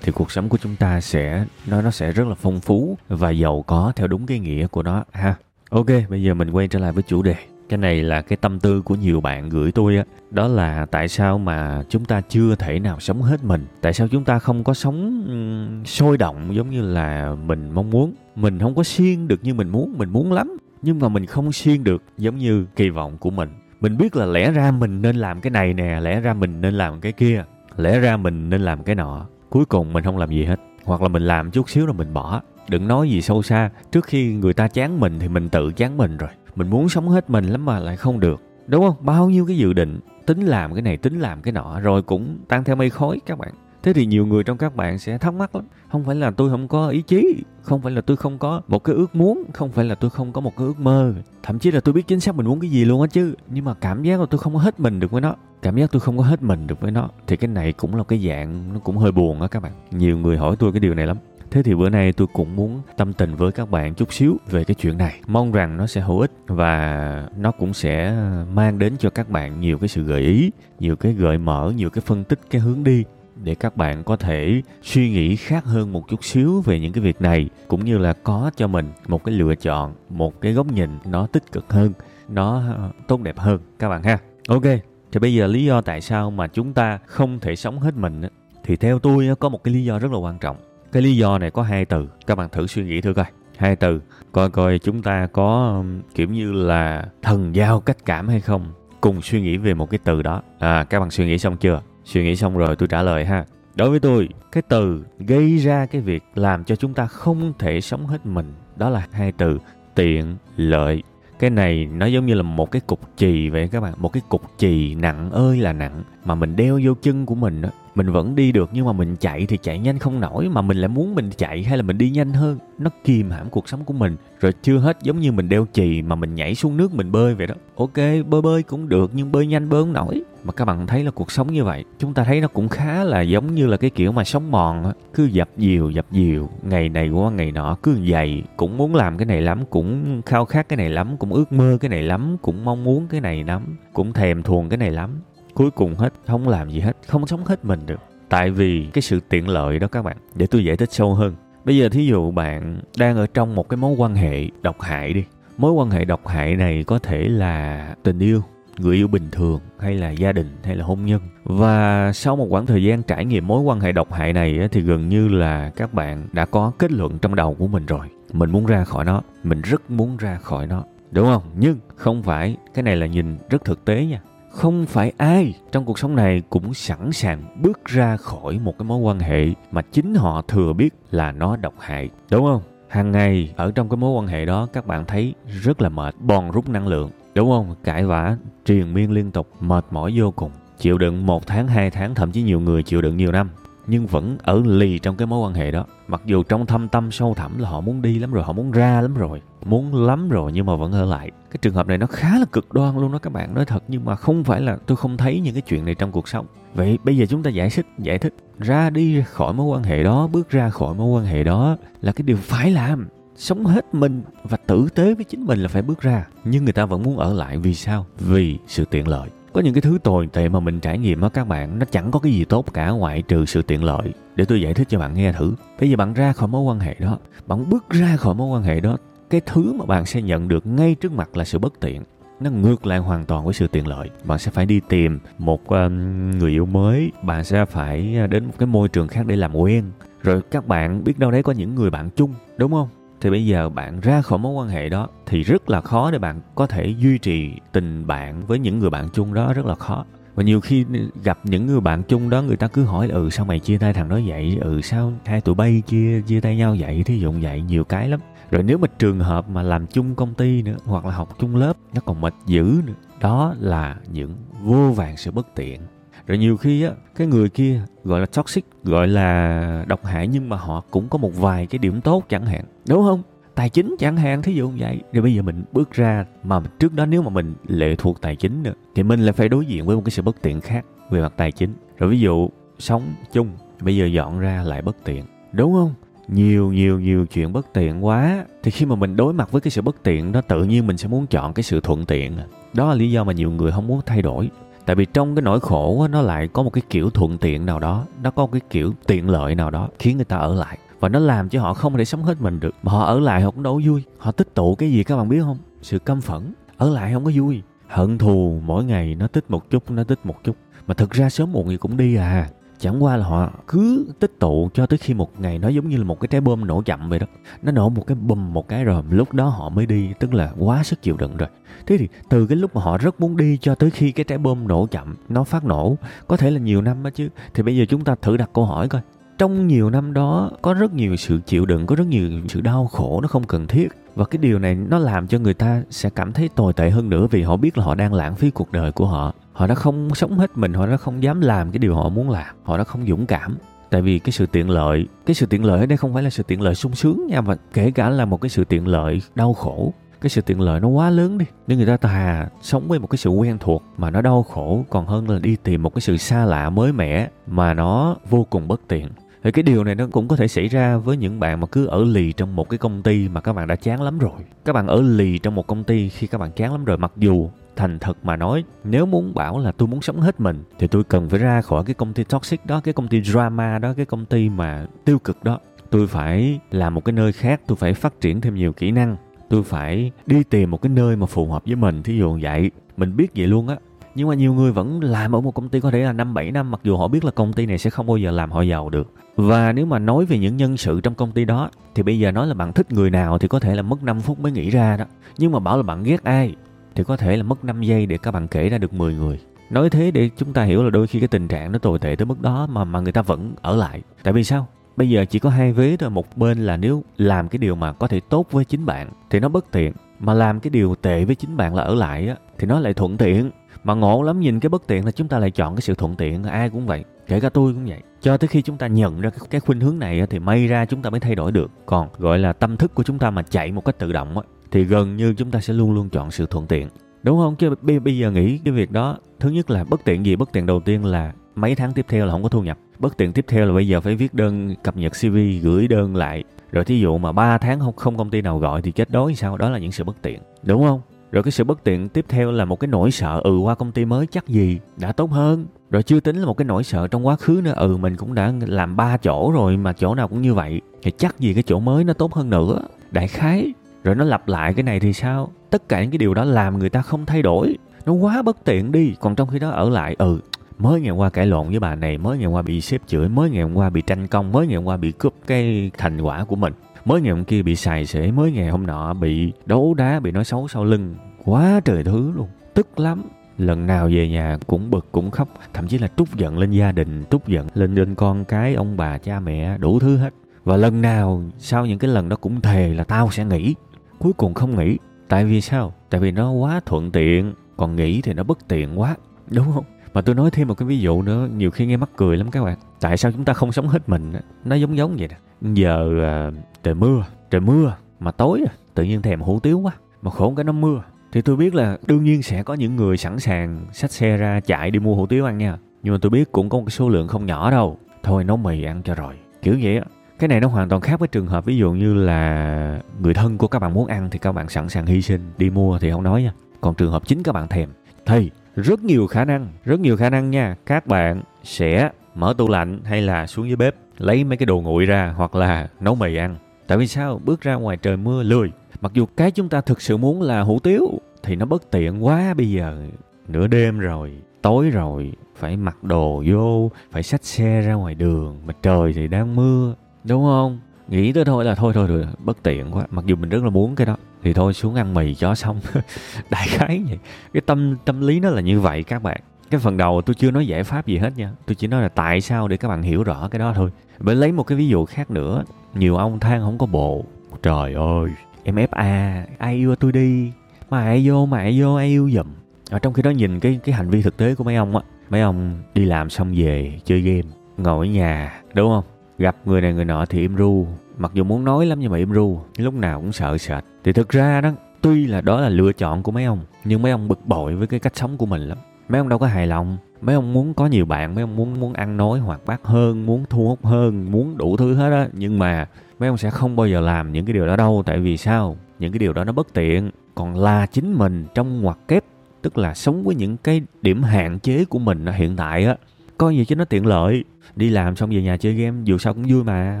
Thì 0.02 0.12
cuộc 0.12 0.30
sống 0.30 0.48
của 0.48 0.58
chúng 0.58 0.76
ta 0.76 1.00
sẽ, 1.00 1.44
nó 1.66 1.82
nó 1.82 1.90
sẽ 1.90 2.12
rất 2.12 2.26
là 2.26 2.34
phong 2.34 2.60
phú 2.60 2.98
và 3.08 3.30
giàu 3.30 3.64
có 3.66 3.92
theo 3.96 4.06
đúng 4.06 4.26
cái 4.26 4.38
nghĩa 4.38 4.66
của 4.66 4.82
nó 4.82 5.04
ha. 5.12 5.34
Ok, 5.70 5.86
bây 6.08 6.22
giờ 6.22 6.34
mình 6.34 6.50
quay 6.50 6.68
trở 6.68 6.78
lại 6.78 6.92
với 6.92 7.02
chủ 7.02 7.22
đề 7.22 7.34
cái 7.68 7.78
này 7.78 8.02
là 8.02 8.22
cái 8.22 8.36
tâm 8.36 8.60
tư 8.60 8.82
của 8.82 8.94
nhiều 8.94 9.20
bạn 9.20 9.48
gửi 9.48 9.72
tôi 9.72 9.96
á. 9.96 10.04
Đó 10.30 10.48
là 10.48 10.86
tại 10.86 11.08
sao 11.08 11.38
mà 11.38 11.82
chúng 11.88 12.04
ta 12.04 12.20
chưa 12.20 12.54
thể 12.54 12.80
nào 12.80 13.00
sống 13.00 13.22
hết 13.22 13.44
mình? 13.44 13.66
Tại 13.80 13.92
sao 13.92 14.08
chúng 14.08 14.24
ta 14.24 14.38
không 14.38 14.64
có 14.64 14.74
sống 14.74 15.24
um, 15.28 15.84
sôi 15.84 16.18
động 16.18 16.54
giống 16.54 16.70
như 16.70 16.82
là 16.82 17.34
mình 17.46 17.70
mong 17.70 17.90
muốn? 17.90 18.14
Mình 18.36 18.58
không 18.58 18.74
có 18.74 18.82
siêng 18.82 19.28
được 19.28 19.44
như 19.44 19.54
mình 19.54 19.68
muốn 19.68 19.94
mình 19.98 20.10
muốn 20.10 20.32
lắm. 20.32 20.56
Nhưng 20.82 20.98
mà 20.98 21.08
mình 21.08 21.26
không 21.26 21.52
siêng 21.52 21.84
được 21.84 22.02
giống 22.18 22.38
như 22.38 22.66
kỳ 22.76 22.88
vọng 22.88 23.18
của 23.18 23.30
mình. 23.30 23.48
Mình 23.80 23.96
biết 23.96 24.16
là 24.16 24.26
lẽ 24.26 24.50
ra 24.50 24.70
mình 24.70 25.02
nên 25.02 25.16
làm 25.16 25.40
cái 25.40 25.50
này 25.50 25.74
nè 25.74 26.00
lẽ 26.00 26.20
ra 26.20 26.34
mình 26.34 26.60
nên 26.60 26.74
làm 26.74 27.00
cái 27.00 27.12
kia 27.12 27.44
lẽ 27.76 27.98
ra 27.98 28.16
mình 28.16 28.50
nên 28.50 28.60
làm 28.60 28.82
cái 28.82 28.94
nọ. 28.94 29.26
Cuối 29.50 29.64
cùng 29.64 29.92
mình 29.92 30.04
không 30.04 30.18
làm 30.18 30.30
gì 30.30 30.44
hết. 30.44 30.60
Hoặc 30.84 31.02
là 31.02 31.08
mình 31.08 31.22
làm 31.22 31.50
chút 31.50 31.70
xíu 31.70 31.86
rồi 31.86 31.94
mình 31.94 32.14
bỏ. 32.14 32.42
Đừng 32.68 32.88
nói 32.88 33.10
gì 33.10 33.20
sâu 33.20 33.42
xa. 33.42 33.70
Trước 33.92 34.04
khi 34.04 34.34
người 34.34 34.54
ta 34.54 34.68
chán 34.68 35.00
mình 35.00 35.18
thì 35.20 35.28
mình 35.28 35.48
tự 35.48 35.72
chán 35.72 35.96
mình 35.96 36.16
rồi 36.16 36.30
mình 36.56 36.70
muốn 36.70 36.88
sống 36.88 37.08
hết 37.08 37.30
mình 37.30 37.44
lắm 37.44 37.64
mà 37.64 37.78
lại 37.78 37.96
không 37.96 38.20
được. 38.20 38.42
Đúng 38.66 38.84
không? 38.84 38.96
Bao 39.00 39.30
nhiêu 39.30 39.46
cái 39.46 39.56
dự 39.56 39.72
định, 39.72 40.00
tính 40.26 40.40
làm 40.40 40.74
cái 40.74 40.82
này, 40.82 40.96
tính 40.96 41.20
làm 41.20 41.42
cái 41.42 41.52
nọ, 41.52 41.80
rồi 41.80 42.02
cũng 42.02 42.38
tăng 42.48 42.64
theo 42.64 42.76
mây 42.76 42.90
khói 42.90 43.20
các 43.26 43.38
bạn. 43.38 43.54
Thế 43.82 43.92
thì 43.92 44.06
nhiều 44.06 44.26
người 44.26 44.44
trong 44.44 44.58
các 44.58 44.76
bạn 44.76 44.98
sẽ 44.98 45.18
thắc 45.18 45.34
mắc 45.34 45.54
lắm. 45.54 45.64
Không 45.92 46.04
phải 46.04 46.14
là 46.14 46.30
tôi 46.30 46.50
không 46.50 46.68
có 46.68 46.88
ý 46.88 47.02
chí, 47.02 47.42
không 47.62 47.82
phải 47.82 47.92
là 47.92 48.00
tôi 48.00 48.16
không 48.16 48.38
có 48.38 48.62
một 48.68 48.84
cái 48.84 48.96
ước 48.96 49.14
muốn, 49.14 49.44
không 49.52 49.72
phải 49.72 49.84
là 49.84 49.94
tôi 49.94 50.10
không 50.10 50.32
có 50.32 50.40
một 50.40 50.56
cái 50.56 50.66
ước 50.66 50.80
mơ. 50.80 51.14
Thậm 51.42 51.58
chí 51.58 51.70
là 51.70 51.80
tôi 51.80 51.92
biết 51.92 52.06
chính 52.06 52.20
xác 52.20 52.34
mình 52.34 52.46
muốn 52.46 52.60
cái 52.60 52.70
gì 52.70 52.84
luôn 52.84 53.00
á 53.00 53.06
chứ. 53.06 53.34
Nhưng 53.48 53.64
mà 53.64 53.74
cảm 53.74 54.02
giác 54.02 54.20
là 54.20 54.26
tôi 54.30 54.38
không 54.38 54.54
có 54.54 54.60
hết 54.60 54.80
mình 54.80 55.00
được 55.00 55.10
với 55.10 55.20
nó. 55.20 55.34
Cảm 55.62 55.76
giác 55.76 55.92
tôi 55.92 56.00
không 56.00 56.18
có 56.18 56.24
hết 56.24 56.42
mình 56.42 56.66
được 56.66 56.80
với 56.80 56.90
nó, 56.90 57.08
thì 57.26 57.36
cái 57.36 57.48
này 57.48 57.72
cũng 57.72 57.94
là 57.94 58.04
cái 58.04 58.26
dạng 58.28 58.72
nó 58.72 58.80
cũng 58.80 58.96
hơi 58.96 59.12
buồn 59.12 59.42
á 59.42 59.48
các 59.48 59.62
bạn. 59.62 59.72
Nhiều 59.90 60.18
người 60.18 60.36
hỏi 60.36 60.56
tôi 60.58 60.72
cái 60.72 60.80
điều 60.80 60.94
này 60.94 61.06
lắm. 61.06 61.16
Thế 61.54 61.62
thì 61.62 61.74
bữa 61.74 61.88
nay 61.88 62.12
tôi 62.12 62.26
cũng 62.32 62.56
muốn 62.56 62.82
tâm 62.96 63.12
tình 63.12 63.36
với 63.36 63.52
các 63.52 63.70
bạn 63.70 63.94
chút 63.94 64.12
xíu 64.12 64.36
về 64.50 64.64
cái 64.64 64.74
chuyện 64.74 64.98
này. 64.98 65.20
Mong 65.26 65.52
rằng 65.52 65.76
nó 65.76 65.86
sẽ 65.86 66.00
hữu 66.00 66.20
ích 66.20 66.30
và 66.46 67.28
nó 67.36 67.50
cũng 67.50 67.74
sẽ 67.74 68.16
mang 68.52 68.78
đến 68.78 68.96
cho 68.98 69.10
các 69.10 69.28
bạn 69.28 69.60
nhiều 69.60 69.78
cái 69.78 69.88
sự 69.88 70.02
gợi 70.02 70.20
ý, 70.20 70.50
nhiều 70.80 70.96
cái 70.96 71.12
gợi 71.12 71.38
mở, 71.38 71.72
nhiều 71.76 71.90
cái 71.90 72.02
phân 72.06 72.24
tích 72.24 72.38
cái 72.50 72.60
hướng 72.60 72.84
đi 72.84 73.04
để 73.44 73.54
các 73.54 73.76
bạn 73.76 74.04
có 74.04 74.16
thể 74.16 74.62
suy 74.82 75.10
nghĩ 75.10 75.36
khác 75.36 75.64
hơn 75.64 75.92
một 75.92 76.08
chút 76.08 76.24
xíu 76.24 76.60
về 76.60 76.80
những 76.80 76.92
cái 76.92 77.04
việc 77.04 77.20
này 77.20 77.48
cũng 77.68 77.84
như 77.84 77.98
là 77.98 78.12
có 78.12 78.50
cho 78.56 78.66
mình 78.66 78.92
một 79.06 79.24
cái 79.24 79.34
lựa 79.34 79.54
chọn, 79.54 79.94
một 80.08 80.40
cái 80.40 80.52
góc 80.52 80.66
nhìn 80.72 80.90
nó 81.04 81.26
tích 81.26 81.52
cực 81.52 81.72
hơn, 81.72 81.92
nó 82.28 82.62
tốt 83.08 83.20
đẹp 83.20 83.38
hơn 83.38 83.60
các 83.78 83.88
bạn 83.88 84.02
ha. 84.02 84.18
Ok, 84.48 84.64
thì 85.12 85.20
bây 85.20 85.34
giờ 85.34 85.46
lý 85.46 85.64
do 85.64 85.80
tại 85.80 86.00
sao 86.00 86.30
mà 86.30 86.46
chúng 86.46 86.72
ta 86.72 86.98
không 87.06 87.38
thể 87.40 87.56
sống 87.56 87.78
hết 87.78 87.96
mình 87.96 88.22
thì 88.64 88.76
theo 88.76 88.98
tôi 88.98 89.28
có 89.40 89.48
một 89.48 89.64
cái 89.64 89.74
lý 89.74 89.84
do 89.84 89.98
rất 89.98 90.12
là 90.12 90.18
quan 90.18 90.38
trọng 90.38 90.56
cái 90.94 91.02
lý 91.02 91.16
do 91.16 91.38
này 91.38 91.50
có 91.50 91.62
hai 91.62 91.84
từ. 91.84 92.08
Các 92.26 92.38
bạn 92.38 92.48
thử 92.52 92.66
suy 92.66 92.84
nghĩ 92.84 93.00
thử 93.00 93.12
coi. 93.12 93.24
Hai 93.56 93.76
từ. 93.76 94.00
Coi 94.32 94.50
coi 94.50 94.78
chúng 94.78 95.02
ta 95.02 95.28
có 95.32 95.84
kiểu 96.14 96.28
như 96.28 96.52
là 96.52 97.06
thần 97.22 97.54
giao 97.54 97.80
cách 97.80 97.96
cảm 98.04 98.28
hay 98.28 98.40
không? 98.40 98.72
Cùng 99.00 99.22
suy 99.22 99.40
nghĩ 99.40 99.56
về 99.56 99.74
một 99.74 99.90
cái 99.90 99.98
từ 100.04 100.22
đó. 100.22 100.42
À 100.58 100.84
các 100.84 101.00
bạn 101.00 101.10
suy 101.10 101.26
nghĩ 101.26 101.38
xong 101.38 101.56
chưa? 101.56 101.82
Suy 102.04 102.24
nghĩ 102.24 102.36
xong 102.36 102.58
rồi 102.58 102.76
tôi 102.76 102.88
trả 102.88 103.02
lời 103.02 103.24
ha. 103.24 103.44
Đối 103.74 103.90
với 103.90 104.00
tôi, 104.00 104.28
cái 104.52 104.62
từ 104.68 105.04
gây 105.18 105.56
ra 105.56 105.86
cái 105.86 106.00
việc 106.00 106.22
làm 106.34 106.64
cho 106.64 106.76
chúng 106.76 106.94
ta 106.94 107.06
không 107.06 107.52
thể 107.58 107.80
sống 107.80 108.06
hết 108.06 108.26
mình, 108.26 108.52
đó 108.76 108.90
là 108.90 109.06
hai 109.12 109.32
từ 109.32 109.58
tiện 109.94 110.36
lợi. 110.56 111.02
Cái 111.38 111.50
này 111.50 111.86
nó 111.86 112.06
giống 112.06 112.26
như 112.26 112.34
là 112.34 112.42
một 112.42 112.70
cái 112.70 112.80
cục 112.86 113.00
chì 113.16 113.48
vậy 113.48 113.68
các 113.72 113.80
bạn. 113.80 113.94
Một 113.96 114.12
cái 114.12 114.22
cục 114.28 114.42
chì 114.58 114.94
nặng 114.94 115.30
ơi 115.30 115.58
là 115.58 115.72
nặng 115.72 116.02
mà 116.24 116.34
mình 116.34 116.56
đeo 116.56 116.80
vô 116.84 116.94
chân 117.02 117.26
của 117.26 117.34
mình 117.34 117.62
đó 117.62 117.68
mình 117.94 118.12
vẫn 118.12 118.34
đi 118.34 118.52
được 118.52 118.70
nhưng 118.72 118.86
mà 118.86 118.92
mình 118.92 119.16
chạy 119.16 119.46
thì 119.46 119.58
chạy 119.62 119.78
nhanh 119.78 119.98
không 119.98 120.20
nổi, 120.20 120.48
mà 120.48 120.62
mình 120.62 120.76
lại 120.76 120.88
muốn 120.88 121.14
mình 121.14 121.30
chạy 121.36 121.62
hay 121.62 121.76
là 121.76 121.82
mình 121.82 121.98
đi 121.98 122.10
nhanh 122.10 122.32
hơn. 122.32 122.58
Nó 122.78 122.90
kìm 123.04 123.30
hãm 123.30 123.50
cuộc 123.50 123.68
sống 123.68 123.84
của 123.84 123.92
mình. 123.92 124.16
Rồi 124.40 124.52
chưa 124.62 124.78
hết 124.78 124.98
giống 125.02 125.20
như 125.20 125.32
mình 125.32 125.48
đeo 125.48 125.66
chì 125.72 126.02
mà 126.02 126.14
mình 126.14 126.34
nhảy 126.34 126.54
xuống 126.54 126.76
nước 126.76 126.94
mình 126.94 127.12
bơi 127.12 127.34
vậy 127.34 127.46
đó. 127.46 127.54
Ok, 127.76 127.96
bơi 128.26 128.42
bơi 128.42 128.62
cũng 128.62 128.88
được 128.88 129.10
nhưng 129.14 129.32
bơi 129.32 129.46
nhanh 129.46 129.68
bơi 129.68 129.82
không 129.82 129.92
nổi. 129.92 130.22
Mà 130.44 130.52
các 130.52 130.64
bạn 130.64 130.86
thấy 130.86 131.04
là 131.04 131.10
cuộc 131.10 131.30
sống 131.30 131.52
như 131.52 131.64
vậy, 131.64 131.84
chúng 131.98 132.14
ta 132.14 132.24
thấy 132.24 132.40
nó 132.40 132.48
cũng 132.48 132.68
khá 132.68 133.04
là 133.04 133.20
giống 133.20 133.54
như 133.54 133.66
là 133.66 133.76
cái 133.76 133.90
kiểu 133.90 134.12
mà 134.12 134.24
sống 134.24 134.50
mòn 134.50 134.84
á. 134.84 134.92
Cứ 135.14 135.24
dập 135.24 135.48
dìu 135.56 135.90
dập 135.90 136.06
dìu, 136.10 136.48
ngày 136.62 136.88
này 136.88 137.10
qua 137.10 137.30
ngày 137.30 137.52
nọ 137.52 137.76
cứ 137.82 137.98
dày, 138.10 138.42
cũng 138.56 138.76
muốn 138.76 138.94
làm 138.94 139.18
cái 139.18 139.26
này 139.26 139.40
lắm, 139.42 139.64
cũng 139.70 140.22
khao 140.26 140.44
khát 140.44 140.68
cái 140.68 140.76
này 140.76 140.88
lắm, 140.88 141.16
cũng 141.16 141.32
ước 141.32 141.52
mơ 141.52 141.78
cái 141.80 141.88
này 141.88 142.02
lắm, 142.02 142.36
cũng 142.42 142.64
mong 142.64 142.84
muốn 142.84 143.06
cái 143.08 143.20
này 143.20 143.44
lắm, 143.44 143.76
cũng 143.92 144.12
thèm 144.12 144.42
thuồng 144.42 144.68
cái 144.68 144.78
này 144.78 144.90
lắm 144.90 145.10
cuối 145.54 145.70
cùng 145.70 145.94
hết, 145.94 146.12
không 146.26 146.48
làm 146.48 146.70
gì 146.70 146.80
hết, 146.80 146.96
không 147.06 147.26
sống 147.26 147.44
hết 147.44 147.64
mình 147.64 147.80
được. 147.86 148.00
Tại 148.28 148.50
vì 148.50 148.88
cái 148.92 149.02
sự 149.02 149.20
tiện 149.28 149.48
lợi 149.48 149.78
đó 149.78 149.88
các 149.88 150.02
bạn, 150.02 150.16
để 150.34 150.46
tôi 150.46 150.64
giải 150.64 150.76
thích 150.76 150.92
sâu 150.92 151.14
hơn. 151.14 151.34
Bây 151.64 151.76
giờ 151.76 151.88
thí 151.88 152.06
dụ 152.06 152.30
bạn 152.30 152.80
đang 152.98 153.16
ở 153.16 153.26
trong 153.34 153.54
một 153.54 153.68
cái 153.68 153.76
mối 153.76 153.96
quan 153.98 154.14
hệ 154.14 154.48
độc 154.62 154.80
hại 154.80 155.12
đi. 155.12 155.24
Mối 155.58 155.72
quan 155.72 155.90
hệ 155.90 156.04
độc 156.04 156.26
hại 156.26 156.56
này 156.56 156.84
có 156.84 156.98
thể 156.98 157.28
là 157.28 157.94
tình 158.02 158.18
yêu, 158.18 158.42
người 158.78 158.96
yêu 158.96 159.08
bình 159.08 159.28
thường, 159.32 159.60
hay 159.78 159.94
là 159.94 160.10
gia 160.10 160.32
đình, 160.32 160.46
hay 160.64 160.76
là 160.76 160.84
hôn 160.84 161.04
nhân. 161.04 161.20
Và 161.44 162.12
sau 162.12 162.36
một 162.36 162.46
khoảng 162.50 162.66
thời 162.66 162.84
gian 162.84 163.02
trải 163.02 163.24
nghiệm 163.24 163.46
mối 163.46 163.62
quan 163.62 163.80
hệ 163.80 163.92
độc 163.92 164.12
hại 164.12 164.32
này 164.32 164.68
thì 164.72 164.80
gần 164.80 165.08
như 165.08 165.28
là 165.28 165.70
các 165.76 165.94
bạn 165.94 166.28
đã 166.32 166.44
có 166.44 166.72
kết 166.78 166.92
luận 166.92 167.18
trong 167.18 167.34
đầu 167.34 167.54
của 167.54 167.66
mình 167.66 167.86
rồi. 167.86 168.06
Mình 168.32 168.50
muốn 168.50 168.66
ra 168.66 168.84
khỏi 168.84 169.04
nó, 169.04 169.22
mình 169.44 169.62
rất 169.62 169.90
muốn 169.90 170.16
ra 170.16 170.36
khỏi 170.36 170.66
nó. 170.66 170.84
Đúng 171.10 171.26
không? 171.26 171.42
Nhưng 171.58 171.78
không 171.96 172.22
phải, 172.22 172.56
cái 172.74 172.82
này 172.82 172.96
là 172.96 173.06
nhìn 173.06 173.36
rất 173.50 173.64
thực 173.64 173.84
tế 173.84 174.06
nha 174.06 174.20
không 174.54 174.86
phải 174.86 175.12
ai 175.16 175.54
trong 175.72 175.84
cuộc 175.84 175.98
sống 175.98 176.16
này 176.16 176.42
cũng 176.50 176.74
sẵn 176.74 177.12
sàng 177.12 177.62
bước 177.62 177.84
ra 177.84 178.16
khỏi 178.16 178.58
một 178.58 178.78
cái 178.78 178.86
mối 178.86 178.98
quan 178.98 179.18
hệ 179.18 179.46
mà 179.70 179.82
chính 179.82 180.14
họ 180.14 180.42
thừa 180.42 180.72
biết 180.72 180.94
là 181.10 181.32
nó 181.32 181.56
độc 181.56 181.74
hại, 181.78 182.10
đúng 182.30 182.44
không? 182.44 182.62
Hàng 182.88 183.12
ngày 183.12 183.52
ở 183.56 183.72
trong 183.74 183.88
cái 183.88 183.96
mối 183.96 184.10
quan 184.10 184.26
hệ 184.26 184.44
đó, 184.44 184.68
các 184.72 184.86
bạn 184.86 185.04
thấy 185.04 185.34
rất 185.62 185.82
là 185.82 185.88
mệt, 185.88 186.14
bòn 186.20 186.50
rút 186.50 186.68
năng 186.68 186.86
lượng, 186.86 187.10
đúng 187.34 187.50
không? 187.50 187.74
Cãi 187.84 188.04
vã, 188.04 188.36
triền 188.64 188.94
miên 188.94 189.10
liên 189.10 189.30
tục, 189.30 189.48
mệt 189.60 189.84
mỏi 189.90 190.12
vô 190.16 190.30
cùng, 190.30 190.50
chịu 190.78 190.98
đựng 190.98 191.26
một 191.26 191.46
tháng, 191.46 191.68
hai 191.68 191.90
tháng, 191.90 192.14
thậm 192.14 192.32
chí 192.32 192.42
nhiều 192.42 192.60
người 192.60 192.82
chịu 192.82 193.02
đựng 193.02 193.16
nhiều 193.16 193.32
năm 193.32 193.50
nhưng 193.86 194.06
vẫn 194.06 194.36
ở 194.42 194.62
lì 194.64 194.98
trong 194.98 195.16
cái 195.16 195.26
mối 195.26 195.46
quan 195.46 195.54
hệ 195.54 195.70
đó. 195.70 195.84
Mặc 196.08 196.22
dù 196.24 196.42
trong 196.42 196.66
thâm 196.66 196.88
tâm 196.88 197.10
sâu 197.10 197.34
thẳm 197.34 197.58
là 197.58 197.68
họ 197.68 197.80
muốn 197.80 198.02
đi 198.02 198.18
lắm 198.18 198.32
rồi, 198.32 198.44
họ 198.44 198.52
muốn 198.52 198.70
ra 198.70 199.00
lắm 199.00 199.14
rồi, 199.14 199.42
muốn 199.64 200.06
lắm 200.06 200.28
rồi 200.28 200.52
nhưng 200.52 200.66
mà 200.66 200.76
vẫn 200.76 200.92
ở 200.92 201.04
lại. 201.04 201.30
Cái 201.50 201.58
trường 201.62 201.74
hợp 201.74 201.86
này 201.86 201.98
nó 201.98 202.06
khá 202.06 202.38
là 202.38 202.44
cực 202.52 202.72
đoan 202.72 202.96
luôn 202.96 203.12
đó 203.12 203.18
các 203.18 203.32
bạn, 203.32 203.54
nói 203.54 203.64
thật. 203.64 203.84
Nhưng 203.88 204.04
mà 204.04 204.16
không 204.16 204.44
phải 204.44 204.60
là 204.60 204.76
tôi 204.86 204.96
không 204.96 205.16
thấy 205.16 205.40
những 205.40 205.54
cái 205.54 205.62
chuyện 205.62 205.84
này 205.84 205.94
trong 205.94 206.12
cuộc 206.12 206.28
sống. 206.28 206.46
Vậy 206.74 206.98
bây 207.04 207.16
giờ 207.16 207.26
chúng 207.28 207.42
ta 207.42 207.50
giải 207.50 207.70
thích 207.70 207.86
giải 207.98 208.18
thích. 208.18 208.34
Ra 208.58 208.90
đi 208.90 209.22
khỏi 209.22 209.52
mối 209.52 209.66
quan 209.66 209.82
hệ 209.82 210.04
đó, 210.04 210.26
bước 210.26 210.50
ra 210.50 210.70
khỏi 210.70 210.94
mối 210.94 211.20
quan 211.20 211.24
hệ 211.24 211.44
đó 211.44 211.76
là 212.00 212.12
cái 212.12 212.22
điều 212.22 212.36
phải 212.36 212.70
làm. 212.70 213.08
Sống 213.36 213.64
hết 213.64 213.94
mình 213.94 214.22
và 214.44 214.56
tử 214.56 214.88
tế 214.94 215.14
với 215.14 215.24
chính 215.24 215.46
mình 215.46 215.58
là 215.58 215.68
phải 215.68 215.82
bước 215.82 216.00
ra. 216.00 216.26
Nhưng 216.44 216.64
người 216.64 216.72
ta 216.72 216.86
vẫn 216.86 217.02
muốn 217.02 217.18
ở 217.18 217.32
lại 217.32 217.58
vì 217.58 217.74
sao? 217.74 218.06
Vì 218.18 218.58
sự 218.66 218.84
tiện 218.90 219.08
lợi 219.08 219.28
có 219.54 219.60
những 219.60 219.74
cái 219.74 219.80
thứ 219.80 219.98
tồi 220.02 220.28
tệ 220.32 220.48
mà 220.48 220.60
mình 220.60 220.80
trải 220.80 220.98
nghiệm 220.98 221.20
đó 221.20 221.28
các 221.28 221.48
bạn 221.48 221.78
nó 221.78 221.86
chẳng 221.90 222.10
có 222.10 222.18
cái 222.18 222.32
gì 222.32 222.44
tốt 222.44 222.74
cả 222.74 222.90
ngoại 222.90 223.22
trừ 223.22 223.44
sự 223.44 223.62
tiện 223.62 223.84
lợi. 223.84 224.12
Để 224.36 224.44
tôi 224.44 224.60
giải 224.60 224.74
thích 224.74 224.88
cho 224.90 224.98
bạn 224.98 225.14
nghe 225.14 225.32
thử. 225.32 225.54
Bây 225.80 225.90
giờ 225.90 225.96
bạn 225.96 226.14
ra 226.14 226.32
khỏi 226.32 226.48
mối 226.48 226.62
quan 226.62 226.80
hệ 226.80 226.94
đó 226.94 227.18
bạn 227.46 227.70
bước 227.70 227.90
ra 227.90 228.16
khỏi 228.16 228.34
mối 228.34 228.56
quan 228.56 228.62
hệ 228.62 228.80
đó 228.80 228.96
cái 229.30 229.40
thứ 229.46 229.72
mà 229.72 229.84
bạn 229.84 230.06
sẽ 230.06 230.22
nhận 230.22 230.48
được 230.48 230.66
ngay 230.66 230.94
trước 230.94 231.12
mặt 231.12 231.36
là 231.36 231.44
sự 231.44 231.58
bất 231.58 231.80
tiện. 231.80 232.02
Nó 232.40 232.50
ngược 232.50 232.86
lại 232.86 232.98
hoàn 232.98 233.24
toàn 233.24 233.44
với 233.44 233.54
sự 233.54 233.66
tiện 233.66 233.86
lợi. 233.86 234.10
Bạn 234.24 234.38
sẽ 234.38 234.50
phải 234.50 234.66
đi 234.66 234.80
tìm 234.88 235.18
một 235.38 235.68
um, 235.68 236.30
người 236.30 236.50
yêu 236.50 236.66
mới. 236.66 237.12
Bạn 237.22 237.44
sẽ 237.44 237.64
phải 237.64 238.16
à, 238.18 238.26
đến 238.26 238.44
một 238.44 238.52
cái 238.58 238.66
môi 238.66 238.88
trường 238.88 239.08
khác 239.08 239.26
để 239.26 239.36
làm 239.36 239.56
quen. 239.56 239.84
Rồi 240.22 240.42
các 240.50 240.66
bạn 240.66 241.04
biết 241.04 241.18
đâu 241.18 241.30
đấy 241.30 241.42
có 241.42 241.52
những 241.52 241.74
người 241.74 241.90
bạn 241.90 242.10
chung 242.16 242.34
đúng 242.56 242.72
không? 242.72 242.88
Thì 243.24 243.30
bây 243.30 243.46
giờ 243.46 243.68
bạn 243.68 244.00
ra 244.00 244.22
khỏi 244.22 244.38
mối 244.38 244.52
quan 244.52 244.68
hệ 244.68 244.88
đó 244.88 245.08
thì 245.26 245.42
rất 245.42 245.70
là 245.70 245.80
khó 245.80 246.10
để 246.10 246.18
bạn 246.18 246.40
có 246.54 246.66
thể 246.66 246.94
duy 246.98 247.18
trì 247.18 247.50
tình 247.72 248.06
bạn 248.06 248.46
với 248.46 248.58
những 248.58 248.78
người 248.78 248.90
bạn 248.90 249.08
chung 249.12 249.34
đó, 249.34 249.52
rất 249.52 249.66
là 249.66 249.74
khó. 249.74 250.04
Và 250.34 250.42
nhiều 250.42 250.60
khi 250.60 250.84
gặp 251.22 251.38
những 251.44 251.66
người 251.66 251.80
bạn 251.80 252.02
chung 252.02 252.30
đó, 252.30 252.42
người 252.42 252.56
ta 252.56 252.68
cứ 252.68 252.84
hỏi 252.84 253.08
ừ 253.08 253.30
sao 253.30 253.46
mày 253.46 253.60
chia 253.60 253.78
tay 253.78 253.92
thằng 253.92 254.08
đó 254.08 254.20
vậy? 254.26 254.58
Ừ 254.60 254.80
sao 254.80 255.12
hai 255.24 255.40
tụi 255.40 255.54
bay 255.54 255.82
chia 255.86 256.22
chia 256.26 256.40
tay 256.40 256.56
nhau 256.56 256.76
vậy? 256.78 257.02
Thí 257.02 257.18
dụ 257.18 257.32
vậy, 257.40 257.62
nhiều 257.62 257.84
cái 257.84 258.08
lắm. 258.08 258.20
Rồi 258.50 258.62
nếu 258.62 258.78
mà 258.78 258.88
trường 258.98 259.20
hợp 259.20 259.48
mà 259.48 259.62
làm 259.62 259.86
chung 259.86 260.14
công 260.14 260.34
ty 260.34 260.62
nữa, 260.62 260.76
hoặc 260.84 261.04
là 261.04 261.14
học 261.14 261.36
chung 261.38 261.56
lớp, 261.56 261.76
nó 261.94 262.00
còn 262.04 262.20
mệt 262.20 262.34
dữ 262.46 262.80
nữa. 262.86 262.94
Đó 263.20 263.54
là 263.60 263.96
những 264.12 264.36
vô 264.62 264.92
vàng 264.96 265.16
sự 265.16 265.30
bất 265.30 265.46
tiện 265.54 265.80
rồi 266.26 266.38
nhiều 266.38 266.56
khi 266.56 266.82
á, 266.82 266.90
cái 267.14 267.26
người 267.26 267.48
kia 267.48 267.80
gọi 268.04 268.20
là 268.20 268.26
toxic, 268.26 268.64
gọi 268.84 269.08
là 269.08 269.84
độc 269.88 270.04
hại 270.04 270.28
nhưng 270.28 270.48
mà 270.48 270.56
họ 270.56 270.82
cũng 270.90 271.08
có 271.08 271.18
một 271.18 271.30
vài 271.36 271.66
cái 271.66 271.78
điểm 271.78 272.00
tốt 272.00 272.24
chẳng 272.28 272.46
hạn, 272.46 272.64
đúng 272.88 273.02
không? 273.02 273.22
Tài 273.54 273.70
chính 273.70 273.96
chẳng 273.98 274.16
hạn, 274.16 274.42
thí 274.42 274.52
dụ 274.54 274.68
như 274.68 274.76
vậy. 274.78 275.00
Rồi 275.12 275.22
bây 275.22 275.34
giờ 275.34 275.42
mình 275.42 275.64
bước 275.72 275.92
ra 275.92 276.24
mà 276.42 276.60
trước 276.78 276.92
đó 276.94 277.06
nếu 277.06 277.22
mà 277.22 277.30
mình 277.30 277.54
lệ 277.66 277.94
thuộc 277.98 278.20
tài 278.20 278.36
chính 278.36 278.62
nữa, 278.62 278.72
thì 278.94 279.02
mình 279.02 279.20
lại 279.20 279.32
phải 279.32 279.48
đối 279.48 279.66
diện 279.66 279.86
với 279.86 279.96
một 279.96 280.02
cái 280.04 280.10
sự 280.10 280.22
bất 280.22 280.42
tiện 280.42 280.60
khác 280.60 280.84
về 281.10 281.20
mặt 281.20 281.32
tài 281.36 281.52
chính. 281.52 281.74
Rồi 281.98 282.10
ví 282.10 282.20
dụ 282.20 282.48
sống 282.78 283.02
chung, 283.32 283.48
bây 283.80 283.96
giờ 283.96 284.06
dọn 284.06 284.38
ra 284.38 284.62
lại 284.62 284.82
bất 284.82 284.96
tiện, 285.04 285.24
đúng 285.52 285.72
không? 285.74 285.94
Nhiều 286.28 286.72
nhiều 286.72 287.00
nhiều 287.00 287.26
chuyện 287.26 287.52
bất 287.52 287.72
tiện 287.72 288.04
quá. 288.04 288.44
Thì 288.62 288.70
khi 288.70 288.86
mà 288.86 288.94
mình 288.94 289.16
đối 289.16 289.32
mặt 289.32 289.52
với 289.52 289.60
cái 289.60 289.70
sự 289.70 289.82
bất 289.82 290.02
tiện 290.02 290.32
đó, 290.32 290.40
tự 290.40 290.64
nhiên 290.64 290.86
mình 290.86 290.96
sẽ 290.96 291.08
muốn 291.08 291.26
chọn 291.26 291.52
cái 291.54 291.62
sự 291.62 291.80
thuận 291.80 292.04
tiện 292.04 292.36
à. 292.36 292.46
đó 292.74 292.88
là 292.88 292.94
lý 292.94 293.10
do 293.10 293.24
mà 293.24 293.32
nhiều 293.32 293.50
người 293.50 293.72
không 293.72 293.86
muốn 293.86 294.00
thay 294.06 294.22
đổi 294.22 294.50
tại 294.86 294.96
vì 294.96 295.04
trong 295.04 295.34
cái 295.34 295.42
nỗi 295.42 295.60
khổ 295.60 296.00
á, 296.02 296.08
nó 296.08 296.22
lại 296.22 296.48
có 296.48 296.62
một 296.62 296.70
cái 296.70 296.82
kiểu 296.90 297.10
thuận 297.10 297.38
tiện 297.38 297.66
nào 297.66 297.80
đó. 297.80 298.06
Nó 298.22 298.30
có 298.30 298.42
một 298.42 298.52
cái 298.52 298.60
kiểu 298.70 298.92
tiện 299.06 299.28
lợi 299.28 299.54
nào 299.54 299.70
đó 299.70 299.88
khiến 299.98 300.16
người 300.16 300.24
ta 300.24 300.36
ở 300.36 300.54
lại. 300.54 300.78
Và 301.00 301.08
nó 301.08 301.18
làm 301.18 301.48
cho 301.48 301.60
họ 301.60 301.74
không 301.74 301.96
thể 301.96 302.04
sống 302.04 302.22
hết 302.22 302.40
mình 302.40 302.60
được. 302.60 302.74
Mà 302.82 302.92
họ 302.92 303.04
ở 303.04 303.20
lại 303.20 303.42
họ 303.42 303.50
cũng 303.50 303.62
đâu 303.62 303.80
vui. 303.84 304.02
Họ 304.18 304.32
tích 304.32 304.54
tụ 304.54 304.74
cái 304.74 304.92
gì 304.92 305.04
các 305.04 305.16
bạn 305.16 305.28
biết 305.28 305.40
không? 305.40 305.58
Sự 305.82 305.98
căm 305.98 306.20
phẫn. 306.20 306.52
Ở 306.76 306.90
lại 306.90 307.12
không 307.12 307.24
có 307.24 307.30
vui. 307.34 307.62
Hận 307.88 308.18
thù 308.18 308.60
mỗi 308.64 308.84
ngày 308.84 309.14
nó 309.14 309.26
tích 309.26 309.50
một 309.50 309.70
chút 309.70 309.90
nó 309.90 310.04
tích 310.04 310.18
một 310.24 310.44
chút. 310.44 310.56
Mà 310.86 310.94
thực 310.94 311.10
ra 311.10 311.30
sớm 311.30 311.52
muộn 311.52 311.68
gì 311.68 311.76
cũng 311.76 311.96
đi 311.96 312.14
à 312.14 312.48
chẳng 312.84 313.02
qua 313.02 313.16
là 313.16 313.26
họ 313.26 313.50
cứ 313.66 314.06
tích 314.18 314.38
tụ 314.38 314.70
cho 314.74 314.86
tới 314.86 314.98
khi 314.98 315.14
một 315.14 315.40
ngày 315.40 315.58
nó 315.58 315.68
giống 315.68 315.88
như 315.88 315.96
là 315.96 316.04
một 316.04 316.20
cái 316.20 316.28
trái 316.28 316.40
bom 316.40 316.66
nổ 316.66 316.82
chậm 316.82 317.08
vậy 317.08 317.18
đó. 317.18 317.26
Nó 317.62 317.72
nổ 317.72 317.88
một 317.88 318.06
cái 318.06 318.14
bùm 318.14 318.52
một 318.52 318.68
cái 318.68 318.84
rồi 318.84 319.02
lúc 319.10 319.32
đó 319.32 319.48
họ 319.48 319.68
mới 319.68 319.86
đi, 319.86 320.10
tức 320.20 320.34
là 320.34 320.52
quá 320.58 320.82
sức 320.82 321.02
chịu 321.02 321.16
đựng 321.16 321.36
rồi. 321.36 321.48
Thế 321.86 321.96
thì 321.98 322.08
từ 322.28 322.46
cái 322.46 322.56
lúc 322.56 322.76
mà 322.76 322.82
họ 322.82 322.98
rất 322.98 323.20
muốn 323.20 323.36
đi 323.36 323.58
cho 323.60 323.74
tới 323.74 323.90
khi 323.90 324.12
cái 324.12 324.24
trái 324.24 324.38
bom 324.38 324.68
nổ 324.68 324.86
chậm, 324.86 325.14
nó 325.28 325.44
phát 325.44 325.64
nổ, 325.64 325.96
có 326.28 326.36
thể 326.36 326.50
là 326.50 326.58
nhiều 326.58 326.82
năm 326.82 327.02
đó 327.02 327.10
chứ. 327.10 327.28
Thì 327.54 327.62
bây 327.62 327.76
giờ 327.76 327.84
chúng 327.88 328.04
ta 328.04 328.14
thử 328.22 328.36
đặt 328.36 328.50
câu 328.52 328.64
hỏi 328.64 328.88
coi 328.88 329.00
trong 329.38 329.66
nhiều 329.66 329.90
năm 329.90 330.12
đó, 330.12 330.50
có 330.62 330.74
rất 330.74 330.94
nhiều 330.94 331.16
sự 331.16 331.40
chịu 331.46 331.66
đựng, 331.66 331.86
có 331.86 331.96
rất 331.96 332.06
nhiều 332.06 332.30
sự 332.48 332.60
đau 332.60 332.86
khổ, 332.86 333.20
nó 333.20 333.28
không 333.28 333.44
cần 333.44 333.66
thiết. 333.66 333.88
Và 334.14 334.24
cái 334.24 334.38
điều 334.38 334.58
này 334.58 334.74
nó 334.74 334.98
làm 334.98 335.26
cho 335.26 335.38
người 335.38 335.54
ta 335.54 335.82
sẽ 335.90 336.10
cảm 336.10 336.32
thấy 336.32 336.48
tồi 336.48 336.72
tệ 336.72 336.90
hơn 336.90 337.10
nữa 337.10 337.26
vì 337.30 337.42
họ 337.42 337.56
biết 337.56 337.78
là 337.78 337.84
họ 337.84 337.94
đang 337.94 338.14
lãng 338.14 338.34
phí 338.34 338.50
cuộc 338.50 338.72
đời 338.72 338.92
của 338.92 339.06
họ. 339.06 339.32
Họ 339.52 339.66
đã 339.66 339.74
không 339.74 340.14
sống 340.14 340.38
hết 340.38 340.58
mình, 340.58 340.74
họ 340.74 340.86
đã 340.86 340.96
không 340.96 341.22
dám 341.22 341.40
làm 341.40 341.72
cái 341.72 341.78
điều 341.78 341.94
họ 341.94 342.08
muốn 342.08 342.30
làm. 342.30 342.54
Họ 342.62 342.78
đã 342.78 342.84
không 342.84 343.06
dũng 343.06 343.26
cảm. 343.26 343.56
Tại 343.90 344.02
vì 344.02 344.18
cái 344.18 344.32
sự 344.32 344.46
tiện 344.46 344.70
lợi, 344.70 345.06
cái 345.26 345.34
sự 345.34 345.46
tiện 345.46 345.64
lợi 345.64 345.80
ở 345.80 345.86
đây 345.86 345.96
không 345.96 346.14
phải 346.14 346.22
là 346.22 346.30
sự 346.30 346.42
tiện 346.42 346.60
lợi 346.60 346.74
sung 346.74 346.94
sướng 346.94 347.26
nha, 347.26 347.40
mà 347.40 347.54
kể 347.72 347.90
cả 347.90 348.10
là 348.10 348.24
một 348.24 348.40
cái 348.40 348.48
sự 348.48 348.64
tiện 348.64 348.88
lợi 348.88 349.22
đau 349.34 349.54
khổ. 349.54 349.92
Cái 350.20 350.30
sự 350.30 350.40
tiện 350.40 350.60
lợi 350.60 350.80
nó 350.80 350.88
quá 350.88 351.10
lớn 351.10 351.38
đi. 351.38 351.46
Nên 351.66 351.78
người 351.78 351.86
ta 351.86 351.96
thà 351.96 352.48
sống 352.62 352.88
với 352.88 352.98
một 352.98 353.06
cái 353.06 353.18
sự 353.18 353.30
quen 353.30 353.58
thuộc 353.60 353.82
mà 353.96 354.10
nó 354.10 354.22
đau 354.22 354.42
khổ, 354.42 354.84
còn 354.90 355.06
hơn 355.06 355.30
là 355.30 355.38
đi 355.38 355.56
tìm 355.56 355.82
một 355.82 355.94
cái 355.94 356.00
sự 356.00 356.16
xa 356.16 356.44
lạ 356.44 356.70
mới 356.70 356.92
mẻ 356.92 357.28
mà 357.46 357.74
nó 357.74 358.16
vô 358.30 358.46
cùng 358.50 358.68
bất 358.68 358.80
tiện 358.88 359.08
thì 359.44 359.52
cái 359.52 359.62
điều 359.62 359.84
này 359.84 359.94
nó 359.94 360.06
cũng 360.12 360.28
có 360.28 360.36
thể 360.36 360.48
xảy 360.48 360.68
ra 360.68 360.96
với 360.96 361.16
những 361.16 361.40
bạn 361.40 361.60
mà 361.60 361.66
cứ 361.66 361.86
ở 361.86 362.04
lì 362.04 362.32
trong 362.32 362.56
một 362.56 362.68
cái 362.68 362.78
công 362.78 363.02
ty 363.02 363.28
mà 363.28 363.40
các 363.40 363.52
bạn 363.52 363.66
đã 363.66 363.76
chán 363.76 364.02
lắm 364.02 364.18
rồi. 364.18 364.40
Các 364.64 364.72
bạn 364.72 364.86
ở 364.86 365.02
lì 365.02 365.38
trong 365.38 365.54
một 365.54 365.66
công 365.66 365.84
ty 365.84 366.08
khi 366.08 366.26
các 366.26 366.38
bạn 366.38 366.52
chán 366.52 366.72
lắm 366.72 366.84
rồi, 366.84 366.98
mặc 366.98 367.12
dù 367.16 367.50
thành 367.76 367.98
thật 367.98 368.18
mà 368.22 368.36
nói, 368.36 368.64
nếu 368.84 369.06
muốn 369.06 369.34
bảo 369.34 369.58
là 369.58 369.72
tôi 369.72 369.88
muốn 369.88 370.02
sống 370.02 370.20
hết 370.20 370.40
mình, 370.40 370.64
thì 370.78 370.86
tôi 370.86 371.04
cần 371.04 371.28
phải 371.28 371.38
ra 371.38 371.60
khỏi 371.60 371.84
cái 371.84 371.94
công 371.94 372.12
ty 372.12 372.24
toxic 372.24 372.66
đó, 372.66 372.80
cái 372.84 372.94
công 372.94 373.08
ty 373.08 373.22
drama 373.22 373.78
đó, 373.78 373.94
cái 373.96 374.06
công 374.06 374.26
ty 374.26 374.48
mà 374.48 374.86
tiêu 375.04 375.18
cực 375.18 375.44
đó. 375.44 375.58
Tôi 375.90 376.06
phải 376.06 376.60
làm 376.70 376.94
một 376.94 377.04
cái 377.04 377.12
nơi 377.12 377.32
khác, 377.32 377.60
tôi 377.66 377.76
phải 377.76 377.94
phát 377.94 378.20
triển 378.20 378.40
thêm 378.40 378.54
nhiều 378.54 378.72
kỹ 378.72 378.90
năng. 378.90 379.16
Tôi 379.48 379.62
phải 379.62 380.10
đi 380.26 380.42
tìm 380.42 380.70
một 380.70 380.82
cái 380.82 380.90
nơi 380.90 381.16
mà 381.16 381.26
phù 381.26 381.46
hợp 381.46 381.62
với 381.66 381.76
mình. 381.76 382.02
Thí 382.02 382.16
dụ 382.18 382.38
vậy. 382.42 382.70
Mình 382.96 383.16
biết 383.16 383.26
vậy 383.36 383.46
luôn 383.46 383.68
á 383.68 383.76
nhưng 384.14 384.28
mà 384.28 384.34
nhiều 384.34 384.54
người 384.54 384.72
vẫn 384.72 385.00
làm 385.02 385.34
ở 385.34 385.40
một 385.40 385.54
công 385.54 385.68
ty 385.68 385.80
có 385.80 385.90
thể 385.90 385.98
là 385.98 386.12
năm, 386.12 386.34
bảy 386.34 386.50
năm, 386.50 386.70
mặc 386.70 386.80
dù 386.84 386.96
họ 386.96 387.08
biết 387.08 387.24
là 387.24 387.30
công 387.30 387.52
ty 387.52 387.66
này 387.66 387.78
sẽ 387.78 387.90
không 387.90 388.06
bao 388.06 388.16
giờ 388.16 388.30
làm 388.30 388.50
họ 388.50 388.62
giàu 388.62 388.90
được. 388.90 389.12
Và 389.36 389.72
nếu 389.72 389.86
mà 389.86 389.98
nói 389.98 390.24
về 390.24 390.38
những 390.38 390.56
nhân 390.56 390.76
sự 390.76 391.00
trong 391.00 391.14
công 391.14 391.32
ty 391.32 391.44
đó, 391.44 391.70
thì 391.94 392.02
bây 392.02 392.18
giờ 392.18 392.30
nói 392.30 392.46
là 392.46 392.54
bạn 392.54 392.72
thích 392.72 392.92
người 392.92 393.10
nào 393.10 393.38
thì 393.38 393.48
có 393.48 393.60
thể 393.60 393.74
là 393.74 393.82
mất 393.82 394.02
5 394.02 394.20
phút 394.20 394.40
mới 394.40 394.52
nghĩ 394.52 394.70
ra 394.70 394.96
đó. 394.96 395.04
Nhưng 395.38 395.52
mà 395.52 395.58
bảo 395.58 395.76
là 395.76 395.82
bạn 395.82 396.02
ghét 396.02 396.24
ai 396.24 396.54
thì 396.94 397.04
có 397.04 397.16
thể 397.16 397.36
là 397.36 397.42
mất 397.42 397.64
5 397.64 397.82
giây 397.82 398.06
để 398.06 398.18
các 398.18 398.30
bạn 398.30 398.48
kể 398.48 398.68
ra 398.68 398.78
được 398.78 398.92
10 398.92 399.14
người. 399.14 399.40
Nói 399.70 399.90
thế 399.90 400.10
để 400.10 400.30
chúng 400.36 400.52
ta 400.52 400.64
hiểu 400.64 400.82
là 400.82 400.90
đôi 400.90 401.06
khi 401.06 401.20
cái 401.20 401.28
tình 401.28 401.48
trạng 401.48 401.72
nó 401.72 401.78
tồi 401.78 401.98
tệ 401.98 402.16
tới 402.16 402.26
mức 402.26 402.40
đó 402.40 402.66
mà 402.70 402.84
mà 402.84 403.00
người 403.00 403.12
ta 403.12 403.22
vẫn 403.22 403.54
ở 403.62 403.76
lại. 403.76 404.02
Tại 404.22 404.32
vì 404.32 404.44
sao? 404.44 404.66
Bây 404.96 405.10
giờ 405.10 405.24
chỉ 405.24 405.38
có 405.38 405.50
hai 405.50 405.72
vế 405.72 405.96
thôi, 405.96 406.10
một 406.10 406.36
bên 406.36 406.58
là 406.58 406.76
nếu 406.76 407.04
làm 407.16 407.48
cái 407.48 407.58
điều 407.58 407.74
mà 407.74 407.92
có 407.92 408.06
thể 408.06 408.20
tốt 408.20 408.46
với 408.50 408.64
chính 408.64 408.86
bạn 408.86 409.10
thì 409.30 409.40
nó 409.40 409.48
bất 409.48 409.70
tiện, 409.70 409.92
mà 410.18 410.34
làm 410.34 410.60
cái 410.60 410.70
điều 410.70 410.94
tệ 410.94 411.24
với 411.24 411.34
chính 411.34 411.56
bạn 411.56 411.74
là 411.74 411.82
ở 411.82 411.94
lại 411.94 412.28
á 412.28 412.36
thì 412.58 412.66
nó 412.66 412.80
lại 412.80 412.94
thuận 412.94 413.16
tiện 413.16 413.50
mà 413.84 413.94
ngộ 413.94 414.22
lắm 414.22 414.40
nhìn 414.40 414.60
cái 414.60 414.68
bất 414.68 414.86
tiện 414.86 415.04
là 415.04 415.10
chúng 415.10 415.28
ta 415.28 415.38
lại 415.38 415.50
chọn 415.50 415.74
cái 415.74 415.82
sự 415.82 415.94
thuận 415.94 416.16
tiện 416.16 416.44
ai 416.44 416.70
cũng 416.70 416.86
vậy 416.86 417.04
kể 417.26 417.40
cả 417.40 417.48
tôi 417.48 417.72
cũng 417.72 417.86
vậy. 417.86 418.00
Cho 418.20 418.36
tới 418.36 418.48
khi 418.48 418.62
chúng 418.62 418.76
ta 418.76 418.86
nhận 418.86 419.20
ra 419.20 419.30
cái, 419.50 419.60
khuynh 419.60 419.80
hướng 419.80 419.98
này 419.98 420.26
thì 420.30 420.38
may 420.38 420.66
ra 420.66 420.84
chúng 420.84 421.02
ta 421.02 421.10
mới 421.10 421.20
thay 421.20 421.34
đổi 421.34 421.52
được. 421.52 421.70
Còn 421.86 422.08
gọi 422.18 422.38
là 422.38 422.52
tâm 422.52 422.76
thức 422.76 422.94
của 422.94 423.02
chúng 423.02 423.18
ta 423.18 423.30
mà 423.30 423.42
chạy 423.42 423.72
một 423.72 423.84
cách 423.84 423.98
tự 423.98 424.12
động 424.12 424.36
thì 424.70 424.84
gần 424.84 425.16
như 425.16 425.34
chúng 425.34 425.50
ta 425.50 425.60
sẽ 425.60 425.72
luôn 425.74 425.94
luôn 425.94 426.08
chọn 426.08 426.30
sự 426.30 426.46
thuận 426.46 426.66
tiện. 426.66 426.88
Đúng 427.22 427.38
không? 427.38 427.56
Chứ 427.56 427.74
bây 428.00 428.18
giờ 428.18 428.30
nghĩ 428.30 428.58
cái 428.58 428.74
việc 428.74 428.90
đó 428.90 429.18
thứ 429.40 429.50
nhất 429.50 429.70
là 429.70 429.84
bất 429.84 430.04
tiện 430.04 430.26
gì? 430.26 430.36
Bất 430.36 430.52
tiện 430.52 430.66
đầu 430.66 430.80
tiên 430.80 431.04
là 431.04 431.32
mấy 431.54 431.74
tháng 431.74 431.92
tiếp 431.92 432.06
theo 432.08 432.26
là 432.26 432.32
không 432.32 432.42
có 432.42 432.48
thu 432.48 432.62
nhập. 432.62 432.78
Bất 432.98 433.16
tiện 433.16 433.32
tiếp 433.32 433.44
theo 433.48 433.66
là 433.66 433.74
bây 433.74 433.88
giờ 433.88 434.00
phải 434.00 434.16
viết 434.16 434.34
đơn 434.34 434.74
cập 434.82 434.96
nhật 434.96 435.12
cv 435.12 435.36
gửi 435.62 435.88
đơn 435.88 436.16
lại. 436.16 436.44
Rồi 436.72 436.84
thí 436.84 437.00
dụ 437.00 437.18
mà 437.18 437.32
3 437.32 437.58
tháng 437.58 437.80
không 437.80 437.96
không 437.96 438.16
công 438.16 438.30
ty 438.30 438.42
nào 438.42 438.58
gọi 438.58 438.82
thì 438.82 438.92
chết 438.92 439.10
đói 439.10 439.34
sao? 439.34 439.56
Đó 439.56 439.70
là 439.70 439.78
những 439.78 439.92
sự 439.92 440.04
bất 440.04 440.22
tiện. 440.22 440.40
Đúng 440.62 440.82
không? 440.82 441.00
Rồi 441.34 441.42
cái 441.42 441.50
sự 441.50 441.64
bất 441.64 441.84
tiện 441.84 442.08
tiếp 442.08 442.24
theo 442.28 442.52
là 442.52 442.64
một 442.64 442.80
cái 442.80 442.88
nỗi 442.88 443.10
sợ 443.10 443.40
ừ 443.44 443.58
qua 443.58 443.74
công 443.74 443.92
ty 443.92 444.04
mới 444.04 444.26
chắc 444.26 444.48
gì 444.48 444.78
đã 444.96 445.12
tốt 445.12 445.30
hơn. 445.30 445.66
Rồi 445.90 446.02
chưa 446.02 446.20
tính 446.20 446.36
là 446.36 446.46
một 446.46 446.56
cái 446.56 446.64
nỗi 446.64 446.84
sợ 446.84 447.08
trong 447.08 447.26
quá 447.26 447.36
khứ 447.36 447.60
nữa 447.64 447.72
ừ 447.76 447.96
mình 447.96 448.16
cũng 448.16 448.34
đã 448.34 448.52
làm 448.60 448.96
ba 448.96 449.16
chỗ 449.16 449.52
rồi 449.54 449.76
mà 449.76 449.92
chỗ 449.92 450.14
nào 450.14 450.28
cũng 450.28 450.42
như 450.42 450.54
vậy, 450.54 450.80
thì 451.02 451.10
chắc 451.18 451.38
gì 451.38 451.54
cái 451.54 451.62
chỗ 451.62 451.80
mới 451.80 452.04
nó 452.04 452.12
tốt 452.12 452.34
hơn 452.34 452.50
nữa, 452.50 452.80
đại 453.10 453.28
khái. 453.28 453.72
Rồi 454.04 454.14
nó 454.14 454.24
lặp 454.24 454.48
lại 454.48 454.74
cái 454.74 454.82
này 454.82 455.00
thì 455.00 455.12
sao? 455.12 455.52
Tất 455.70 455.88
cả 455.88 456.02
những 456.02 456.10
cái 456.10 456.18
điều 456.18 456.34
đó 456.34 456.44
làm 456.44 456.78
người 456.78 456.88
ta 456.88 457.02
không 457.02 457.26
thay 457.26 457.42
đổi, 457.42 457.78
nó 458.06 458.12
quá 458.12 458.42
bất 458.42 458.64
tiện 458.64 458.92
đi. 458.92 459.14
Còn 459.20 459.34
trong 459.34 459.48
khi 459.48 459.58
đó 459.58 459.70
ở 459.70 459.90
lại 459.90 460.16
ừ 460.18 460.40
mới 460.78 461.00
ngày 461.00 461.10
qua 461.10 461.30
cãi 461.30 461.46
lộn 461.46 461.68
với 461.68 461.80
bà 461.80 461.94
này, 461.94 462.18
mới 462.18 462.38
ngày 462.38 462.46
qua 462.46 462.62
bị 462.62 462.80
sếp 462.80 463.06
chửi, 463.06 463.28
mới 463.28 463.50
ngày 463.50 463.62
hôm 463.62 463.74
qua 463.74 463.90
bị 463.90 464.02
tranh 464.02 464.26
công, 464.26 464.52
mới 464.52 464.66
ngày 464.66 464.76
hôm 464.76 464.84
qua 464.84 464.96
bị 464.96 465.12
cướp 465.12 465.34
cái 465.46 465.90
thành 465.98 466.20
quả 466.20 466.44
của 466.44 466.56
mình, 466.56 466.72
mới 467.04 467.20
ngày 467.20 467.32
hôm 467.32 467.44
kia 467.44 467.62
bị 467.62 467.76
xài 467.76 468.06
xể, 468.06 468.30
mới 468.30 468.52
ngày 468.52 468.68
hôm 468.68 468.86
nọ 468.86 469.14
bị 469.14 469.52
đấu 469.66 469.94
đá, 469.94 470.20
bị 470.20 470.30
nói 470.30 470.44
xấu 470.44 470.68
sau 470.68 470.84
lưng 470.84 471.14
quá 471.44 471.80
trời 471.84 472.04
thứ 472.04 472.32
luôn. 472.36 472.48
Tức 472.74 473.00
lắm. 473.00 473.22
Lần 473.58 473.86
nào 473.86 474.08
về 474.12 474.28
nhà 474.28 474.58
cũng 474.66 474.90
bực 474.90 475.06
cũng 475.12 475.30
khóc. 475.30 475.48
Thậm 475.74 475.88
chí 475.88 475.98
là 475.98 476.08
trút 476.16 476.28
giận 476.36 476.58
lên 476.58 476.70
gia 476.70 476.92
đình 476.92 477.24
trút 477.30 477.46
giận 477.46 477.66
lên 477.74 477.94
lên 477.94 478.14
con 478.14 478.44
cái 478.44 478.74
ông 478.74 478.96
bà 478.96 479.18
cha 479.18 479.40
mẹ 479.40 479.78
đủ 479.78 479.98
thứ 479.98 480.16
hết. 480.16 480.34
Và 480.64 480.76
lần 480.76 481.02
nào 481.02 481.42
sau 481.58 481.86
những 481.86 481.98
cái 481.98 482.10
lần 482.10 482.28
đó 482.28 482.36
cũng 482.36 482.60
thề 482.60 482.94
là 482.94 483.04
tao 483.04 483.30
sẽ 483.30 483.44
nghỉ. 483.44 483.74
Cuối 484.18 484.32
cùng 484.32 484.54
không 484.54 484.76
nghỉ. 484.76 484.98
Tại 485.28 485.44
vì 485.44 485.60
sao? 485.60 485.92
Tại 486.10 486.20
vì 486.20 486.30
nó 486.30 486.50
quá 486.50 486.80
thuận 486.86 487.10
tiện. 487.10 487.54
Còn 487.76 487.96
nghỉ 487.96 488.20
thì 488.22 488.34
nó 488.34 488.42
bất 488.42 488.68
tiện 488.68 489.00
quá. 489.00 489.16
Đúng 489.50 489.72
không? 489.74 489.84
Mà 490.14 490.20
tôi 490.20 490.34
nói 490.34 490.50
thêm 490.50 490.68
một 490.68 490.74
cái 490.74 490.88
ví 490.88 490.98
dụ 490.98 491.22
nữa. 491.22 491.48
Nhiều 491.56 491.70
khi 491.70 491.86
nghe 491.86 491.96
mắc 491.96 492.10
cười 492.16 492.36
lắm 492.36 492.50
các 492.50 492.64
bạn. 492.64 492.78
Tại 493.00 493.16
sao 493.16 493.32
chúng 493.32 493.44
ta 493.44 493.52
không 493.52 493.72
sống 493.72 493.88
hết 493.88 494.08
mình 494.08 494.32
nó 494.64 494.76
giống 494.76 494.96
giống 494.96 495.16
vậy 495.18 495.28
nè. 495.28 495.36
Giờ 495.74 496.10
à, 496.22 496.50
trời 496.82 496.94
mưa 496.94 497.24
trời 497.50 497.60
mưa 497.60 497.96
mà 498.20 498.30
tối 498.30 498.62
à, 498.66 498.72
tự 498.94 499.04
nhiên 499.04 499.22
thèm 499.22 499.40
hủ 499.40 499.60
tiếu 499.60 499.78
quá 499.78 499.92
mà 500.22 500.30
khổ 500.30 500.52
cái 500.56 500.64
nó 500.64 500.72
mưa 500.72 501.02
thì 501.34 501.42
tôi 501.42 501.56
biết 501.56 501.74
là 501.74 501.98
đương 502.06 502.24
nhiên 502.24 502.42
sẽ 502.42 502.62
có 502.62 502.74
những 502.74 502.96
người 502.96 503.16
sẵn 503.16 503.38
sàng 503.40 503.86
xách 503.92 504.12
xe 504.12 504.36
ra 504.36 504.60
chạy 504.60 504.90
đi 504.90 504.98
mua 504.98 505.14
hủ 505.14 505.26
tiếu 505.26 505.44
ăn 505.44 505.58
nha. 505.58 505.78
Nhưng 506.02 506.14
mà 506.14 506.18
tôi 506.22 506.30
biết 506.30 506.52
cũng 506.52 506.68
có 506.68 506.78
một 506.78 506.90
số 506.90 507.08
lượng 507.08 507.28
không 507.28 507.46
nhỏ 507.46 507.70
đâu. 507.70 507.98
Thôi 508.22 508.44
nấu 508.44 508.56
mì 508.56 508.82
ăn 508.82 509.02
cho 509.04 509.14
rồi. 509.14 509.34
Kiểu 509.62 509.76
vậy 509.82 509.96
á. 509.96 510.04
Cái 510.38 510.48
này 510.48 510.60
nó 510.60 510.68
hoàn 510.68 510.88
toàn 510.88 511.02
khác 511.02 511.20
với 511.20 511.28
trường 511.28 511.46
hợp 511.46 511.64
ví 511.64 511.76
dụ 511.76 511.92
như 511.92 512.14
là 512.14 513.00
người 513.20 513.34
thân 513.34 513.58
của 513.58 513.68
các 513.68 513.78
bạn 513.78 513.94
muốn 513.94 514.06
ăn 514.06 514.28
thì 514.30 514.38
các 514.38 514.52
bạn 514.52 514.68
sẵn 514.68 514.88
sàng 514.88 515.06
hy 515.06 515.22
sinh, 515.22 515.40
đi 515.58 515.70
mua 515.70 515.98
thì 515.98 516.10
không 516.10 516.22
nói 516.22 516.42
nha. 516.42 516.52
Còn 516.80 516.94
trường 516.94 517.12
hợp 517.12 517.26
chính 517.26 517.42
các 517.42 517.52
bạn 517.52 517.68
thèm, 517.68 517.88
thì 518.26 518.50
rất 518.76 519.04
nhiều 519.04 519.26
khả 519.26 519.44
năng, 519.44 519.68
rất 519.84 520.00
nhiều 520.00 520.16
khả 520.16 520.30
năng 520.30 520.50
nha. 520.50 520.76
Các 520.86 521.06
bạn 521.06 521.42
sẽ 521.62 522.10
mở 522.34 522.54
tủ 522.58 522.68
lạnh 522.68 523.00
hay 523.04 523.22
là 523.22 523.46
xuống 523.46 523.66
dưới 523.66 523.76
bếp, 523.76 523.94
lấy 524.18 524.44
mấy 524.44 524.56
cái 524.56 524.66
đồ 524.66 524.80
nguội 524.80 525.06
ra 525.06 525.34
hoặc 525.36 525.54
là 525.54 525.88
nấu 526.00 526.14
mì 526.14 526.36
ăn. 526.36 526.56
Tại 526.86 526.98
vì 526.98 527.06
sao? 527.06 527.40
Bước 527.44 527.60
ra 527.60 527.74
ngoài 527.74 527.96
trời 527.96 528.16
mưa 528.16 528.42
lười 528.42 528.70
mặc 529.00 529.12
dù 529.14 529.26
cái 529.36 529.50
chúng 529.50 529.68
ta 529.68 529.80
thực 529.80 530.00
sự 530.00 530.16
muốn 530.16 530.42
là 530.42 530.60
hủ 530.60 530.78
tiếu, 530.78 531.20
thì 531.42 531.56
nó 531.56 531.66
bất 531.66 531.90
tiện 531.90 532.24
quá 532.24 532.54
bây 532.54 532.70
giờ. 532.70 533.02
Nửa 533.48 533.66
đêm 533.66 533.98
rồi, 533.98 534.32
tối 534.62 534.90
rồi, 534.90 535.32
phải 535.56 535.76
mặc 535.76 536.04
đồ 536.04 536.42
vô, 536.46 536.90
phải 537.10 537.22
xách 537.22 537.44
xe 537.44 537.80
ra 537.80 537.94
ngoài 537.94 538.14
đường, 538.14 538.58
mà 538.66 538.74
trời 538.82 539.12
thì 539.12 539.28
đang 539.28 539.56
mưa. 539.56 539.94
Đúng 540.24 540.44
không? 540.44 540.78
Nghĩ 541.08 541.32
tới 541.32 541.44
thôi 541.44 541.64
là 541.64 541.74
thôi 541.74 541.92
thôi 541.94 542.06
rồi 542.06 542.26
bất 542.38 542.62
tiện 542.62 542.90
quá. 542.90 543.06
Mặc 543.10 543.24
dù 543.26 543.36
mình 543.36 543.50
rất 543.50 543.64
là 543.64 543.70
muốn 543.70 543.94
cái 543.94 544.06
đó, 544.06 544.16
thì 544.42 544.52
thôi 544.52 544.72
xuống 544.72 544.94
ăn 544.94 545.14
mì 545.14 545.34
cho 545.34 545.54
xong. 545.54 545.80
Đại 546.50 546.66
khái 546.68 547.02
vậy. 547.08 547.18
Cái 547.52 547.60
tâm 547.60 547.96
tâm 548.04 548.20
lý 548.20 548.40
nó 548.40 548.50
là 548.50 548.60
như 548.60 548.80
vậy 548.80 549.02
các 549.02 549.22
bạn. 549.22 549.40
Cái 549.70 549.80
phần 549.80 549.96
đầu 549.96 550.22
tôi 550.22 550.34
chưa 550.34 550.50
nói 550.50 550.66
giải 550.66 550.84
pháp 550.84 551.06
gì 551.06 551.18
hết 551.18 551.30
nha. 551.36 551.52
Tôi 551.66 551.74
chỉ 551.74 551.86
nói 551.86 552.02
là 552.02 552.08
tại 552.08 552.40
sao 552.40 552.68
để 552.68 552.76
các 552.76 552.88
bạn 552.88 553.02
hiểu 553.02 553.22
rõ 553.22 553.48
cái 553.48 553.58
đó 553.58 553.72
thôi. 553.76 553.90
Bởi 554.18 554.34
lấy 554.34 554.52
một 554.52 554.62
cái 554.62 554.78
ví 554.78 554.88
dụ 554.88 555.04
khác 555.04 555.30
nữa. 555.30 555.64
Nhiều 555.94 556.16
ông 556.16 556.40
than 556.40 556.60
không 556.60 556.78
có 556.78 556.86
bộ. 556.86 557.24
Trời 557.62 557.94
ơi! 557.94 558.30
Em 558.64 558.76
fa 558.76 559.44
ai 559.58 559.74
yêu 559.74 559.96
tôi 559.96 560.12
đi? 560.12 560.52
Mà 560.90 561.04
ai 561.04 561.28
vô, 561.28 561.46
mà 561.46 561.58
ai 561.58 561.80
vô, 561.80 561.94
ai 561.94 562.06
yêu 562.06 562.30
giùm. 562.30 562.46
Ở 562.90 562.98
trong 562.98 563.12
khi 563.12 563.22
đó 563.22 563.30
nhìn 563.30 563.60
cái 563.60 563.80
cái 563.84 563.94
hành 563.94 564.10
vi 564.10 564.22
thực 564.22 564.36
tế 564.36 564.54
của 564.54 564.64
mấy 564.64 564.76
ông 564.76 564.96
á, 564.96 565.02
mấy 565.30 565.40
ông 565.40 565.82
đi 565.94 566.04
làm 566.04 566.30
xong 566.30 566.52
về 566.56 567.00
chơi 567.04 567.20
game, 567.20 567.48
ngồi 567.76 568.06
ở 568.06 568.10
nhà, 568.10 568.62
đúng 568.74 568.90
không? 568.90 569.04
Gặp 569.38 569.56
người 569.64 569.80
này 569.80 569.92
người 569.92 570.04
nọ 570.04 570.24
thì 570.24 570.40
im 570.40 570.56
ru, 570.56 570.86
mặc 571.18 571.30
dù 571.34 571.44
muốn 571.44 571.64
nói 571.64 571.86
lắm 571.86 572.00
nhưng 572.00 572.12
mà 572.12 572.18
im 572.18 572.32
ru, 572.32 572.60
lúc 572.78 572.94
nào 572.94 573.20
cũng 573.20 573.32
sợ 573.32 573.58
sệt. 573.58 573.84
Thì 574.04 574.12
thực 574.12 574.28
ra 574.28 574.60
đó, 574.60 574.70
tuy 575.00 575.26
là 575.26 575.40
đó 575.40 575.60
là 575.60 575.68
lựa 575.68 575.92
chọn 575.92 576.22
của 576.22 576.32
mấy 576.32 576.44
ông, 576.44 576.60
nhưng 576.84 577.02
mấy 577.02 577.12
ông 577.12 577.28
bực 577.28 577.46
bội 577.46 577.74
với 577.74 577.86
cái 577.86 578.00
cách 578.00 578.16
sống 578.16 578.36
của 578.36 578.46
mình 578.46 578.62
lắm. 578.62 578.78
Mấy 579.08 579.18
ông 579.18 579.28
đâu 579.28 579.38
có 579.38 579.46
hài 579.46 579.66
lòng. 579.66 579.96
Mấy 580.20 580.34
ông 580.34 580.52
muốn 580.52 580.74
có 580.74 580.86
nhiều 580.86 581.06
bạn, 581.06 581.34
mấy 581.34 581.42
ông 581.42 581.56
muốn 581.56 581.80
muốn 581.80 581.92
ăn 581.92 582.16
nói 582.16 582.38
hoạt 582.38 582.60
bát 582.66 582.80
hơn, 582.84 583.26
muốn 583.26 583.44
thu 583.50 583.68
hút 583.68 583.84
hơn, 583.84 584.30
muốn 584.30 584.58
đủ 584.58 584.76
thứ 584.76 584.94
hết 584.94 585.10
á. 585.10 585.28
Nhưng 585.32 585.58
mà 585.58 585.88
mấy 586.18 586.28
ông 586.28 586.38
sẽ 586.38 586.50
không 586.50 586.76
bao 586.76 586.86
giờ 586.86 587.00
làm 587.00 587.32
những 587.32 587.46
cái 587.46 587.52
điều 587.52 587.66
đó 587.66 587.76
đâu, 587.76 588.02
tại 588.06 588.18
vì 588.18 588.36
sao? 588.36 588.76
Những 588.98 589.12
cái 589.12 589.18
điều 589.18 589.32
đó 589.32 589.44
nó 589.44 589.52
bất 589.52 589.72
tiện. 589.72 590.10
Còn 590.34 590.56
là 590.56 590.86
chính 590.86 591.12
mình 591.12 591.46
trong 591.54 591.82
ngoặc 591.82 591.98
kép, 592.08 592.24
tức 592.62 592.78
là 592.78 592.94
sống 592.94 593.24
với 593.24 593.34
những 593.34 593.56
cái 593.56 593.82
điểm 594.02 594.22
hạn 594.22 594.58
chế 594.58 594.84
của 594.84 594.98
mình 594.98 595.26
hiện 595.26 595.56
tại 595.56 595.84
á, 595.84 595.96
coi 596.38 596.56
gì 596.56 596.64
cho 596.64 596.76
nó 596.76 596.84
tiện 596.84 597.06
lợi. 597.06 597.44
Đi 597.76 597.90
làm 597.90 598.16
xong 598.16 598.30
về 598.30 598.42
nhà 598.42 598.56
chơi 598.56 598.72
game, 598.72 598.96
dù 599.04 599.18
sao 599.18 599.34
cũng 599.34 599.44
vui 599.48 599.64
mà 599.64 600.00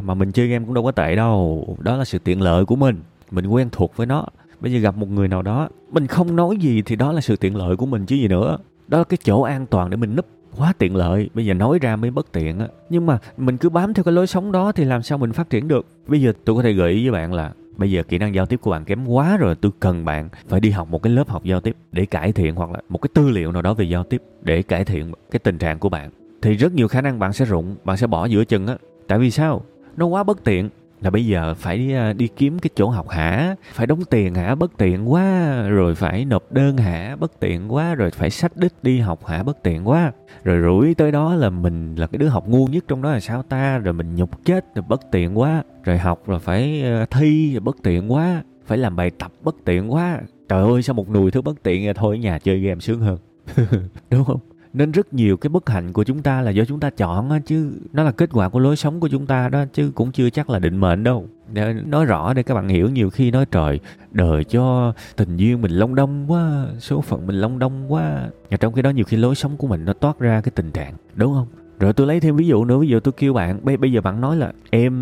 mà 0.04 0.14
mình 0.14 0.32
chơi 0.32 0.48
game 0.48 0.64
cũng 0.64 0.74
đâu 0.74 0.84
có 0.84 0.92
tệ 0.92 1.16
đâu. 1.16 1.66
Đó 1.80 1.96
là 1.96 2.04
sự 2.04 2.18
tiện 2.18 2.42
lợi 2.42 2.64
của 2.64 2.76
mình 2.76 3.00
mình 3.30 3.46
quen 3.46 3.68
thuộc 3.72 3.96
với 3.96 4.06
nó. 4.06 4.26
Bây 4.60 4.72
giờ 4.72 4.78
gặp 4.78 4.96
một 4.96 5.08
người 5.08 5.28
nào 5.28 5.42
đó, 5.42 5.68
mình 5.90 6.06
không 6.06 6.36
nói 6.36 6.56
gì 6.56 6.82
thì 6.82 6.96
đó 6.96 7.12
là 7.12 7.20
sự 7.20 7.36
tiện 7.36 7.56
lợi 7.56 7.76
của 7.76 7.86
mình 7.86 8.06
chứ 8.06 8.16
gì 8.16 8.28
nữa. 8.28 8.58
Đó 8.88 8.98
là 8.98 9.04
cái 9.04 9.18
chỗ 9.24 9.42
an 9.42 9.66
toàn 9.66 9.90
để 9.90 9.96
mình 9.96 10.16
núp 10.16 10.26
quá 10.58 10.72
tiện 10.78 10.96
lợi, 10.96 11.30
bây 11.34 11.46
giờ 11.46 11.54
nói 11.54 11.78
ra 11.78 11.96
mới 11.96 12.10
bất 12.10 12.32
tiện 12.32 12.58
á. 12.58 12.68
Nhưng 12.90 13.06
mà 13.06 13.18
mình 13.36 13.56
cứ 13.56 13.68
bám 13.68 13.94
theo 13.94 14.04
cái 14.04 14.12
lối 14.14 14.26
sống 14.26 14.52
đó 14.52 14.72
thì 14.72 14.84
làm 14.84 15.02
sao 15.02 15.18
mình 15.18 15.32
phát 15.32 15.50
triển 15.50 15.68
được? 15.68 15.86
Bây 16.06 16.20
giờ 16.20 16.32
tôi 16.44 16.56
có 16.56 16.62
thể 16.62 16.72
gợi 16.72 16.92
ý 16.92 17.08
với 17.08 17.12
bạn 17.12 17.32
là, 17.32 17.52
bây 17.76 17.90
giờ 17.90 18.02
kỹ 18.02 18.18
năng 18.18 18.34
giao 18.34 18.46
tiếp 18.46 18.60
của 18.62 18.70
bạn 18.70 18.84
kém 18.84 19.06
quá 19.06 19.36
rồi, 19.36 19.54
tôi 19.54 19.72
cần 19.80 20.04
bạn 20.04 20.28
phải 20.48 20.60
đi 20.60 20.70
học 20.70 20.88
một 20.90 21.02
cái 21.02 21.12
lớp 21.12 21.28
học 21.28 21.44
giao 21.44 21.60
tiếp 21.60 21.76
để 21.92 22.06
cải 22.06 22.32
thiện 22.32 22.54
hoặc 22.54 22.70
là 22.70 22.78
một 22.88 22.98
cái 23.02 23.10
tư 23.14 23.28
liệu 23.28 23.52
nào 23.52 23.62
đó 23.62 23.74
về 23.74 23.84
giao 23.84 24.04
tiếp 24.04 24.22
để 24.42 24.62
cải 24.62 24.84
thiện 24.84 25.12
cái 25.30 25.38
tình 25.38 25.58
trạng 25.58 25.78
của 25.78 25.88
bạn. 25.88 26.10
Thì 26.42 26.54
rất 26.54 26.74
nhiều 26.74 26.88
khả 26.88 27.00
năng 27.00 27.18
bạn 27.18 27.32
sẽ 27.32 27.44
rụng, 27.44 27.76
bạn 27.84 27.96
sẽ 27.96 28.06
bỏ 28.06 28.24
giữa 28.24 28.44
chừng 28.44 28.66
á. 28.66 28.76
Tại 29.06 29.18
vì 29.18 29.30
sao? 29.30 29.62
Nó 29.96 30.06
quá 30.06 30.22
bất 30.22 30.44
tiện 30.44 30.68
là 31.04 31.10
bây 31.10 31.26
giờ 31.26 31.54
phải 31.54 31.94
à, 31.94 32.12
đi, 32.12 32.28
kiếm 32.28 32.58
cái 32.58 32.70
chỗ 32.76 32.88
học 32.88 33.08
hả? 33.08 33.54
Phải 33.72 33.86
đóng 33.86 34.04
tiền 34.10 34.34
hả? 34.34 34.54
Bất 34.54 34.72
tiện 34.78 35.12
quá. 35.12 35.62
Rồi 35.68 35.94
phải 35.94 36.24
nộp 36.24 36.52
đơn 36.52 36.76
hả? 36.76 37.16
Bất 37.20 37.40
tiện 37.40 37.74
quá. 37.74 37.94
Rồi 37.94 38.10
phải 38.10 38.30
sách 38.30 38.56
đích 38.56 38.72
đi 38.82 38.98
học 38.98 39.26
hả? 39.26 39.42
Bất 39.42 39.62
tiện 39.62 39.88
quá. 39.88 40.12
Rồi 40.44 40.62
rủi 40.62 40.94
tới 40.94 41.12
đó 41.12 41.34
là 41.34 41.50
mình 41.50 41.94
là 41.94 42.06
cái 42.06 42.18
đứa 42.18 42.28
học 42.28 42.48
ngu 42.48 42.66
nhất 42.66 42.84
trong 42.88 43.02
đó 43.02 43.10
là 43.10 43.20
sao 43.20 43.42
ta? 43.42 43.78
Rồi 43.78 43.94
mình 43.94 44.14
nhục 44.14 44.44
chết 44.44 44.74
rồi 44.74 44.84
bất 44.88 45.10
tiện 45.10 45.38
quá. 45.38 45.62
Rồi 45.84 45.98
học 45.98 46.28
là 46.28 46.38
phải 46.38 46.82
à, 46.82 47.06
thi 47.10 47.52
rồi 47.52 47.60
bất 47.60 47.76
tiện 47.82 48.12
quá. 48.12 48.42
Phải 48.66 48.78
làm 48.78 48.96
bài 48.96 49.10
tập 49.10 49.32
bất 49.42 49.56
tiện 49.64 49.92
quá. 49.92 50.20
Trời 50.48 50.62
ơi 50.70 50.82
sao 50.82 50.94
một 50.94 51.10
nùi 51.10 51.30
thứ 51.30 51.42
bất 51.42 51.62
tiện 51.62 51.94
thôi 51.94 52.16
ở 52.16 52.18
nhà 52.18 52.38
chơi 52.38 52.60
game 52.60 52.80
sướng 52.80 53.00
hơn. 53.00 53.18
Đúng 54.10 54.24
không? 54.24 54.40
Nên 54.74 54.92
rất 54.92 55.14
nhiều 55.14 55.36
cái 55.36 55.48
bất 55.48 55.68
hạnh 55.68 55.92
của 55.92 56.04
chúng 56.04 56.22
ta 56.22 56.40
là 56.40 56.50
do 56.50 56.64
chúng 56.64 56.80
ta 56.80 56.90
chọn 56.90 57.30
á 57.30 57.38
chứ 57.46 57.72
nó 57.92 58.02
là 58.02 58.12
kết 58.12 58.30
quả 58.32 58.48
của 58.48 58.58
lối 58.58 58.76
sống 58.76 59.00
của 59.00 59.08
chúng 59.08 59.26
ta 59.26 59.48
đó 59.48 59.64
chứ 59.72 59.92
cũng 59.94 60.12
chưa 60.12 60.30
chắc 60.30 60.50
là 60.50 60.58
định 60.58 60.76
mệnh 60.76 61.02
đâu. 61.04 61.26
Để 61.52 61.72
nói 61.86 62.04
rõ 62.04 62.32
để 62.32 62.42
các 62.42 62.54
bạn 62.54 62.68
hiểu 62.68 62.90
nhiều 62.90 63.10
khi 63.10 63.30
nói 63.30 63.46
trời 63.50 63.80
đời 64.10 64.44
cho 64.44 64.92
tình 65.16 65.36
duyên 65.36 65.62
mình 65.62 65.70
long 65.70 65.94
đong 65.94 66.32
quá 66.32 66.66
số 66.78 67.00
phận 67.00 67.26
mình 67.26 67.36
long 67.36 67.58
đong 67.58 67.92
quá. 67.92 68.28
Và 68.50 68.56
trong 68.56 68.72
khi 68.72 68.82
đó 68.82 68.90
nhiều 68.90 69.04
khi 69.04 69.16
lối 69.16 69.34
sống 69.34 69.56
của 69.56 69.66
mình 69.66 69.84
nó 69.84 69.92
toát 69.92 70.18
ra 70.18 70.40
cái 70.40 70.52
tình 70.54 70.70
trạng 70.70 70.94
đúng 71.14 71.34
không? 71.34 71.46
Rồi 71.78 71.92
tôi 71.92 72.06
lấy 72.06 72.20
thêm 72.20 72.36
ví 72.36 72.46
dụ 72.46 72.64
nữa 72.64 72.78
ví 72.78 72.88
dụ 72.88 73.00
tôi 73.00 73.12
kêu 73.12 73.32
bạn 73.32 73.60
bây, 73.62 73.76
bây 73.76 73.92
giờ 73.92 74.00
bạn 74.00 74.20
nói 74.20 74.36
là 74.36 74.52
em 74.70 74.92